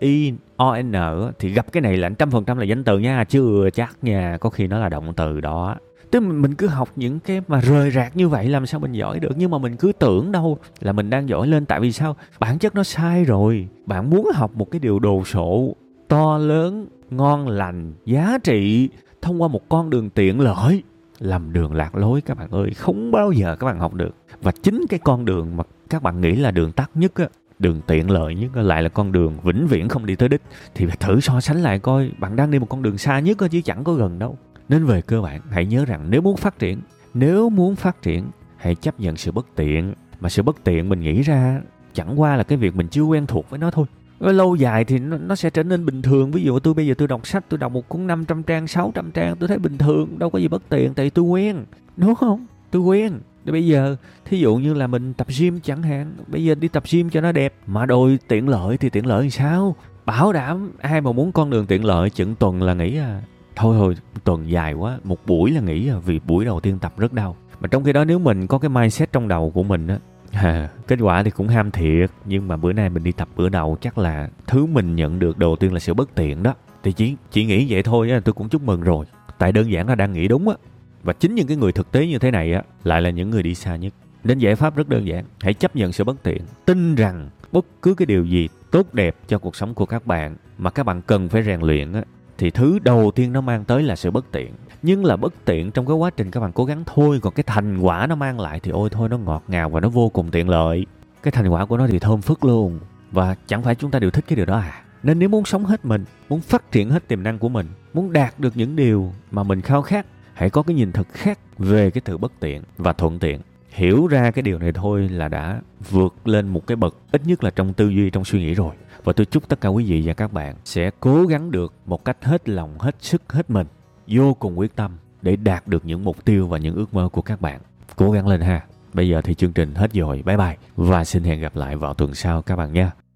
i 0.00 0.32
o 0.58 0.76
n 0.82 0.92
thì 1.38 1.48
gặp 1.48 1.72
cái 1.72 1.80
này 1.80 1.96
là 1.96 2.08
trăm 2.08 2.30
phần 2.30 2.44
trăm 2.44 2.58
là 2.58 2.64
danh 2.64 2.84
từ 2.84 2.98
nha, 2.98 3.24
chưa 3.24 3.70
chắc 3.74 3.96
nha, 4.02 4.36
có 4.40 4.50
khi 4.50 4.66
nó 4.66 4.78
là 4.78 4.88
động 4.88 5.12
từ 5.16 5.40
đó. 5.40 5.76
Tức 6.10 6.20
mình 6.20 6.54
cứ 6.54 6.66
học 6.66 6.88
những 6.96 7.20
cái 7.20 7.42
mà 7.48 7.60
rời 7.60 7.90
rạc 7.90 8.16
như 8.16 8.28
vậy 8.28 8.48
làm 8.48 8.66
sao 8.66 8.80
mình 8.80 8.92
giỏi 8.92 9.20
được, 9.20 9.32
nhưng 9.36 9.50
mà 9.50 9.58
mình 9.58 9.76
cứ 9.76 9.92
tưởng 9.98 10.32
đâu 10.32 10.58
là 10.80 10.92
mình 10.92 11.10
đang 11.10 11.28
giỏi 11.28 11.46
lên, 11.46 11.66
tại 11.66 11.80
vì 11.80 11.92
sao? 11.92 12.16
Bản 12.40 12.58
chất 12.58 12.74
nó 12.74 12.82
sai 12.82 13.24
rồi. 13.24 13.68
Bạn 13.86 14.10
muốn 14.10 14.28
học 14.34 14.50
một 14.54 14.70
cái 14.70 14.78
điều 14.78 14.98
đồ 14.98 15.24
sộ, 15.24 15.74
to 16.08 16.38
lớn, 16.38 16.86
ngon 17.10 17.48
lành, 17.48 17.92
giá 18.04 18.38
trị, 18.44 18.88
thông 19.22 19.42
qua 19.42 19.48
một 19.48 19.68
con 19.68 19.90
đường 19.90 20.10
tiện 20.10 20.40
lợi 20.40 20.82
lầm 21.18 21.52
đường 21.52 21.74
lạc 21.74 21.96
lối, 21.96 22.20
các 22.20 22.38
bạn 22.38 22.50
ơi, 22.50 22.70
không 22.76 23.10
bao 23.10 23.32
giờ 23.32 23.56
các 23.56 23.66
bạn 23.66 23.78
học 23.78 23.94
được. 23.94 24.14
Và 24.42 24.52
chính 24.62 24.84
cái 24.88 25.00
con 25.04 25.24
đường 25.24 25.56
mà 25.56 25.64
các 25.90 26.02
bạn 26.02 26.20
nghĩ 26.20 26.36
là 26.36 26.50
đường 26.50 26.72
tắt 26.72 26.90
nhất 26.94 27.14
á 27.14 27.26
đường 27.58 27.80
tiện 27.86 28.10
lợi 28.10 28.34
nhất 28.34 28.56
lại 28.56 28.82
là 28.82 28.88
con 28.88 29.12
đường 29.12 29.36
vĩnh 29.42 29.66
viễn 29.66 29.88
không 29.88 30.06
đi 30.06 30.16
tới 30.16 30.28
đích. 30.28 30.42
Thì 30.74 30.86
thử 31.00 31.20
so 31.20 31.40
sánh 31.40 31.62
lại 31.62 31.78
coi 31.78 32.10
bạn 32.18 32.36
đang 32.36 32.50
đi 32.50 32.58
một 32.58 32.66
con 32.68 32.82
đường 32.82 32.98
xa 32.98 33.20
nhất 33.20 33.38
chứ 33.50 33.60
chẳng 33.64 33.84
có 33.84 33.92
gần 33.92 34.18
đâu. 34.18 34.38
Nên 34.68 34.84
về 34.84 35.00
cơ 35.00 35.20
bản 35.20 35.40
hãy 35.50 35.66
nhớ 35.66 35.84
rằng 35.84 36.06
nếu 36.10 36.22
muốn 36.22 36.36
phát 36.36 36.58
triển 36.58 36.80
nếu 37.14 37.50
muốn 37.50 37.76
phát 37.76 38.02
triển 38.02 38.24
hãy 38.56 38.74
chấp 38.74 39.00
nhận 39.00 39.16
sự 39.16 39.32
bất 39.32 39.46
tiện. 39.54 39.94
Mà 40.20 40.28
sự 40.28 40.42
bất 40.42 40.64
tiện 40.64 40.88
mình 40.88 41.00
nghĩ 41.00 41.22
ra 41.22 41.60
chẳng 41.92 42.20
qua 42.20 42.36
là 42.36 42.42
cái 42.42 42.58
việc 42.58 42.76
mình 42.76 42.88
chưa 42.88 43.02
quen 43.02 43.26
thuộc 43.26 43.50
với 43.50 43.58
nó 43.58 43.70
thôi. 43.70 43.86
Lâu 44.20 44.54
dài 44.54 44.84
thì 44.84 44.98
nó, 44.98 45.16
nó 45.18 45.36
sẽ 45.36 45.50
trở 45.50 45.62
nên 45.62 45.86
bình 45.86 46.02
thường. 46.02 46.30
Ví 46.30 46.42
dụ 46.42 46.58
tôi 46.58 46.74
bây 46.74 46.86
giờ 46.86 46.94
tôi 46.98 47.08
đọc 47.08 47.26
sách 47.26 47.44
tôi 47.48 47.58
đọc 47.58 47.72
một 47.72 47.88
cuốn 47.88 48.06
500 48.06 48.42
trang 48.42 48.66
600 48.68 49.10
trang 49.10 49.36
tôi 49.36 49.48
thấy 49.48 49.58
bình 49.58 49.78
thường 49.78 50.18
đâu 50.18 50.30
có 50.30 50.38
gì 50.38 50.48
bất 50.48 50.68
tiện 50.68 50.94
tại 50.94 51.06
vì 51.06 51.10
tôi 51.10 51.24
quen. 51.24 51.64
Đúng 51.96 52.14
không? 52.14 52.46
Tôi 52.70 52.82
quen 52.82 53.18
thì 53.48 53.52
bây 53.52 53.66
giờ 53.66 53.96
thí 54.24 54.38
dụ 54.38 54.56
như 54.56 54.74
là 54.74 54.86
mình 54.86 55.14
tập 55.14 55.26
gym 55.38 55.60
chẳng 55.60 55.82
hạn 55.82 56.12
bây 56.26 56.44
giờ 56.44 56.54
đi 56.54 56.68
tập 56.68 56.82
gym 56.90 57.10
cho 57.10 57.20
nó 57.20 57.32
đẹp 57.32 57.54
mà 57.66 57.86
đôi 57.86 58.18
tiện 58.28 58.48
lợi 58.48 58.76
thì 58.76 58.90
tiện 58.90 59.06
lợi 59.06 59.20
làm 59.22 59.30
sao? 59.30 59.76
Bảo 60.06 60.32
đảm 60.32 60.70
ai 60.80 61.00
mà 61.00 61.12
muốn 61.12 61.32
con 61.32 61.50
đường 61.50 61.66
tiện 61.66 61.84
lợi 61.84 62.10
chừng 62.10 62.34
tuần 62.34 62.62
là 62.62 62.74
nghĩ 62.74 62.98
à. 62.98 63.22
Thôi 63.56 63.76
thôi 63.78 63.96
tuần 64.24 64.50
dài 64.50 64.72
quá 64.72 64.98
một 65.04 65.26
buổi 65.26 65.50
là 65.50 65.60
nghỉ 65.60 65.88
à 65.88 65.96
vì 66.04 66.20
buổi 66.26 66.44
đầu 66.44 66.60
tiên 66.60 66.78
tập 66.78 66.92
rất 66.96 67.12
đau. 67.12 67.36
Mà 67.60 67.68
trong 67.68 67.84
khi 67.84 67.92
đó 67.92 68.04
nếu 68.04 68.18
mình 68.18 68.46
có 68.46 68.58
cái 68.58 68.68
mindset 68.68 69.12
trong 69.12 69.28
đầu 69.28 69.50
của 69.50 69.62
mình 69.62 69.86
á 69.86 69.98
À, 70.32 70.68
kết 70.86 70.98
quả 71.00 71.22
thì 71.22 71.30
cũng 71.30 71.48
ham 71.48 71.70
thiệt. 71.70 72.10
Nhưng 72.24 72.48
mà 72.48 72.56
bữa 72.56 72.72
nay 72.72 72.90
mình 72.90 73.02
đi 73.04 73.12
tập 73.12 73.28
bữa 73.36 73.48
đầu 73.48 73.76
chắc 73.80 73.98
là 73.98 74.28
thứ 74.46 74.66
mình 74.66 74.96
nhận 74.96 75.18
được 75.18 75.38
đầu 75.38 75.56
tiên 75.56 75.72
là 75.72 75.78
sự 75.78 75.94
bất 75.94 76.14
tiện 76.14 76.42
đó. 76.42 76.54
Thì 76.82 76.92
chỉ 76.92 77.16
chỉ 77.30 77.44
nghĩ 77.44 77.66
vậy 77.68 77.82
thôi 77.82 78.10
á 78.10 78.20
tôi 78.24 78.32
cũng 78.32 78.48
chúc 78.48 78.62
mừng 78.62 78.80
rồi. 78.80 79.06
Tại 79.38 79.52
đơn 79.52 79.70
giản 79.70 79.88
là 79.88 79.94
đang 79.94 80.12
nghĩ 80.12 80.28
đúng 80.28 80.48
á 80.48 80.54
và 81.02 81.12
chính 81.12 81.34
những 81.34 81.46
cái 81.46 81.56
người 81.56 81.72
thực 81.72 81.92
tế 81.92 82.06
như 82.06 82.18
thế 82.18 82.30
này 82.30 82.52
á, 82.52 82.62
lại 82.84 83.02
là 83.02 83.10
những 83.10 83.30
người 83.30 83.42
đi 83.42 83.54
xa 83.54 83.76
nhất. 83.76 83.94
Nên 84.24 84.38
giải 84.38 84.54
pháp 84.54 84.76
rất 84.76 84.88
đơn 84.88 85.06
giản, 85.06 85.24
hãy 85.40 85.54
chấp 85.54 85.76
nhận 85.76 85.92
sự 85.92 86.04
bất 86.04 86.22
tiện. 86.22 86.42
Tin 86.64 86.94
rằng 86.94 87.30
bất 87.52 87.66
cứ 87.82 87.94
cái 87.94 88.06
điều 88.06 88.24
gì 88.24 88.48
tốt 88.70 88.94
đẹp 88.94 89.16
cho 89.28 89.38
cuộc 89.38 89.56
sống 89.56 89.74
của 89.74 89.86
các 89.86 90.06
bạn 90.06 90.36
mà 90.58 90.70
các 90.70 90.86
bạn 90.86 91.02
cần 91.02 91.28
phải 91.28 91.42
rèn 91.42 91.60
luyện 91.60 91.92
á, 91.92 92.02
thì 92.38 92.50
thứ 92.50 92.78
đầu 92.78 93.10
tiên 93.14 93.32
nó 93.32 93.40
mang 93.40 93.64
tới 93.64 93.82
là 93.82 93.96
sự 93.96 94.10
bất 94.10 94.32
tiện. 94.32 94.52
Nhưng 94.82 95.04
là 95.04 95.16
bất 95.16 95.44
tiện 95.44 95.70
trong 95.70 95.86
cái 95.86 95.96
quá 95.96 96.10
trình 96.10 96.30
các 96.30 96.40
bạn 96.40 96.52
cố 96.52 96.64
gắng 96.64 96.82
thôi, 96.86 97.18
còn 97.22 97.34
cái 97.34 97.44
thành 97.46 97.78
quả 97.78 98.06
nó 98.06 98.14
mang 98.14 98.40
lại 98.40 98.60
thì 98.60 98.70
ôi 98.70 98.88
thôi, 98.92 99.08
nó 99.08 99.18
ngọt 99.18 99.44
ngào 99.48 99.70
và 99.70 99.80
nó 99.80 99.88
vô 99.88 100.08
cùng 100.08 100.30
tiện 100.30 100.48
lợi. 100.48 100.86
Cái 101.22 101.32
thành 101.32 101.48
quả 101.48 101.64
của 101.64 101.76
nó 101.76 101.86
thì 101.86 101.98
thơm 101.98 102.22
phức 102.22 102.44
luôn. 102.44 102.78
Và 103.12 103.36
chẳng 103.46 103.62
phải 103.62 103.74
chúng 103.74 103.90
ta 103.90 103.98
đều 103.98 104.10
thích 104.10 104.24
cái 104.28 104.36
điều 104.36 104.46
đó 104.46 104.56
à? 104.58 104.82
Nên 105.02 105.18
nếu 105.18 105.28
muốn 105.28 105.44
sống 105.44 105.64
hết 105.64 105.84
mình, 105.84 106.04
muốn 106.28 106.40
phát 106.40 106.72
triển 106.72 106.90
hết 106.90 107.08
tiềm 107.08 107.22
năng 107.22 107.38
của 107.38 107.48
mình, 107.48 107.66
muốn 107.94 108.12
đạt 108.12 108.40
được 108.40 108.56
những 108.56 108.76
điều 108.76 109.12
mà 109.30 109.42
mình 109.42 109.60
khao 109.60 109.82
khát 109.82 110.06
hãy 110.38 110.50
có 110.50 110.62
cái 110.62 110.76
nhìn 110.76 110.92
thật 110.92 111.08
khác 111.12 111.38
về 111.58 111.90
cái 111.90 112.00
từ 112.04 112.18
bất 112.18 112.32
tiện 112.40 112.62
và 112.76 112.92
thuận 112.92 113.18
tiện 113.18 113.40
hiểu 113.70 114.06
ra 114.06 114.30
cái 114.30 114.42
điều 114.42 114.58
này 114.58 114.72
thôi 114.72 115.08
là 115.08 115.28
đã 115.28 115.60
vượt 115.90 116.28
lên 116.28 116.48
một 116.48 116.66
cái 116.66 116.76
bậc 116.76 116.94
ít 117.12 117.22
nhất 117.24 117.44
là 117.44 117.50
trong 117.50 117.72
tư 117.72 117.88
duy 117.88 118.10
trong 118.10 118.24
suy 118.24 118.38
nghĩ 118.38 118.54
rồi 118.54 118.74
và 119.04 119.12
tôi 119.12 119.26
chúc 119.26 119.48
tất 119.48 119.60
cả 119.60 119.68
quý 119.68 119.84
vị 119.84 120.02
và 120.04 120.14
các 120.14 120.32
bạn 120.32 120.54
sẽ 120.64 120.90
cố 121.00 121.26
gắng 121.26 121.50
được 121.50 121.72
một 121.86 122.04
cách 122.04 122.24
hết 122.24 122.48
lòng, 122.48 122.78
hết 122.78 122.96
sức, 123.00 123.22
hết 123.28 123.50
mình, 123.50 123.66
vô 124.06 124.34
cùng 124.34 124.58
quyết 124.58 124.76
tâm 124.76 124.96
để 125.22 125.36
đạt 125.36 125.68
được 125.68 125.84
những 125.84 126.04
mục 126.04 126.24
tiêu 126.24 126.46
và 126.46 126.58
những 126.58 126.74
ước 126.74 126.94
mơ 126.94 127.08
của 127.12 127.22
các 127.22 127.40
bạn. 127.40 127.60
Cố 127.96 128.10
gắng 128.10 128.28
lên 128.28 128.40
ha. 128.40 128.64
Bây 128.92 129.08
giờ 129.08 129.20
thì 129.24 129.34
chương 129.34 129.52
trình 129.52 129.74
hết 129.74 129.92
rồi. 129.92 130.22
Bye 130.26 130.36
bye. 130.36 130.56
Và 130.76 131.04
xin 131.04 131.24
hẹn 131.24 131.40
gặp 131.40 131.56
lại 131.56 131.76
vào 131.76 131.94
tuần 131.94 132.14
sau 132.14 132.42
các 132.42 132.56
bạn 132.56 132.72
nha. 132.72 133.07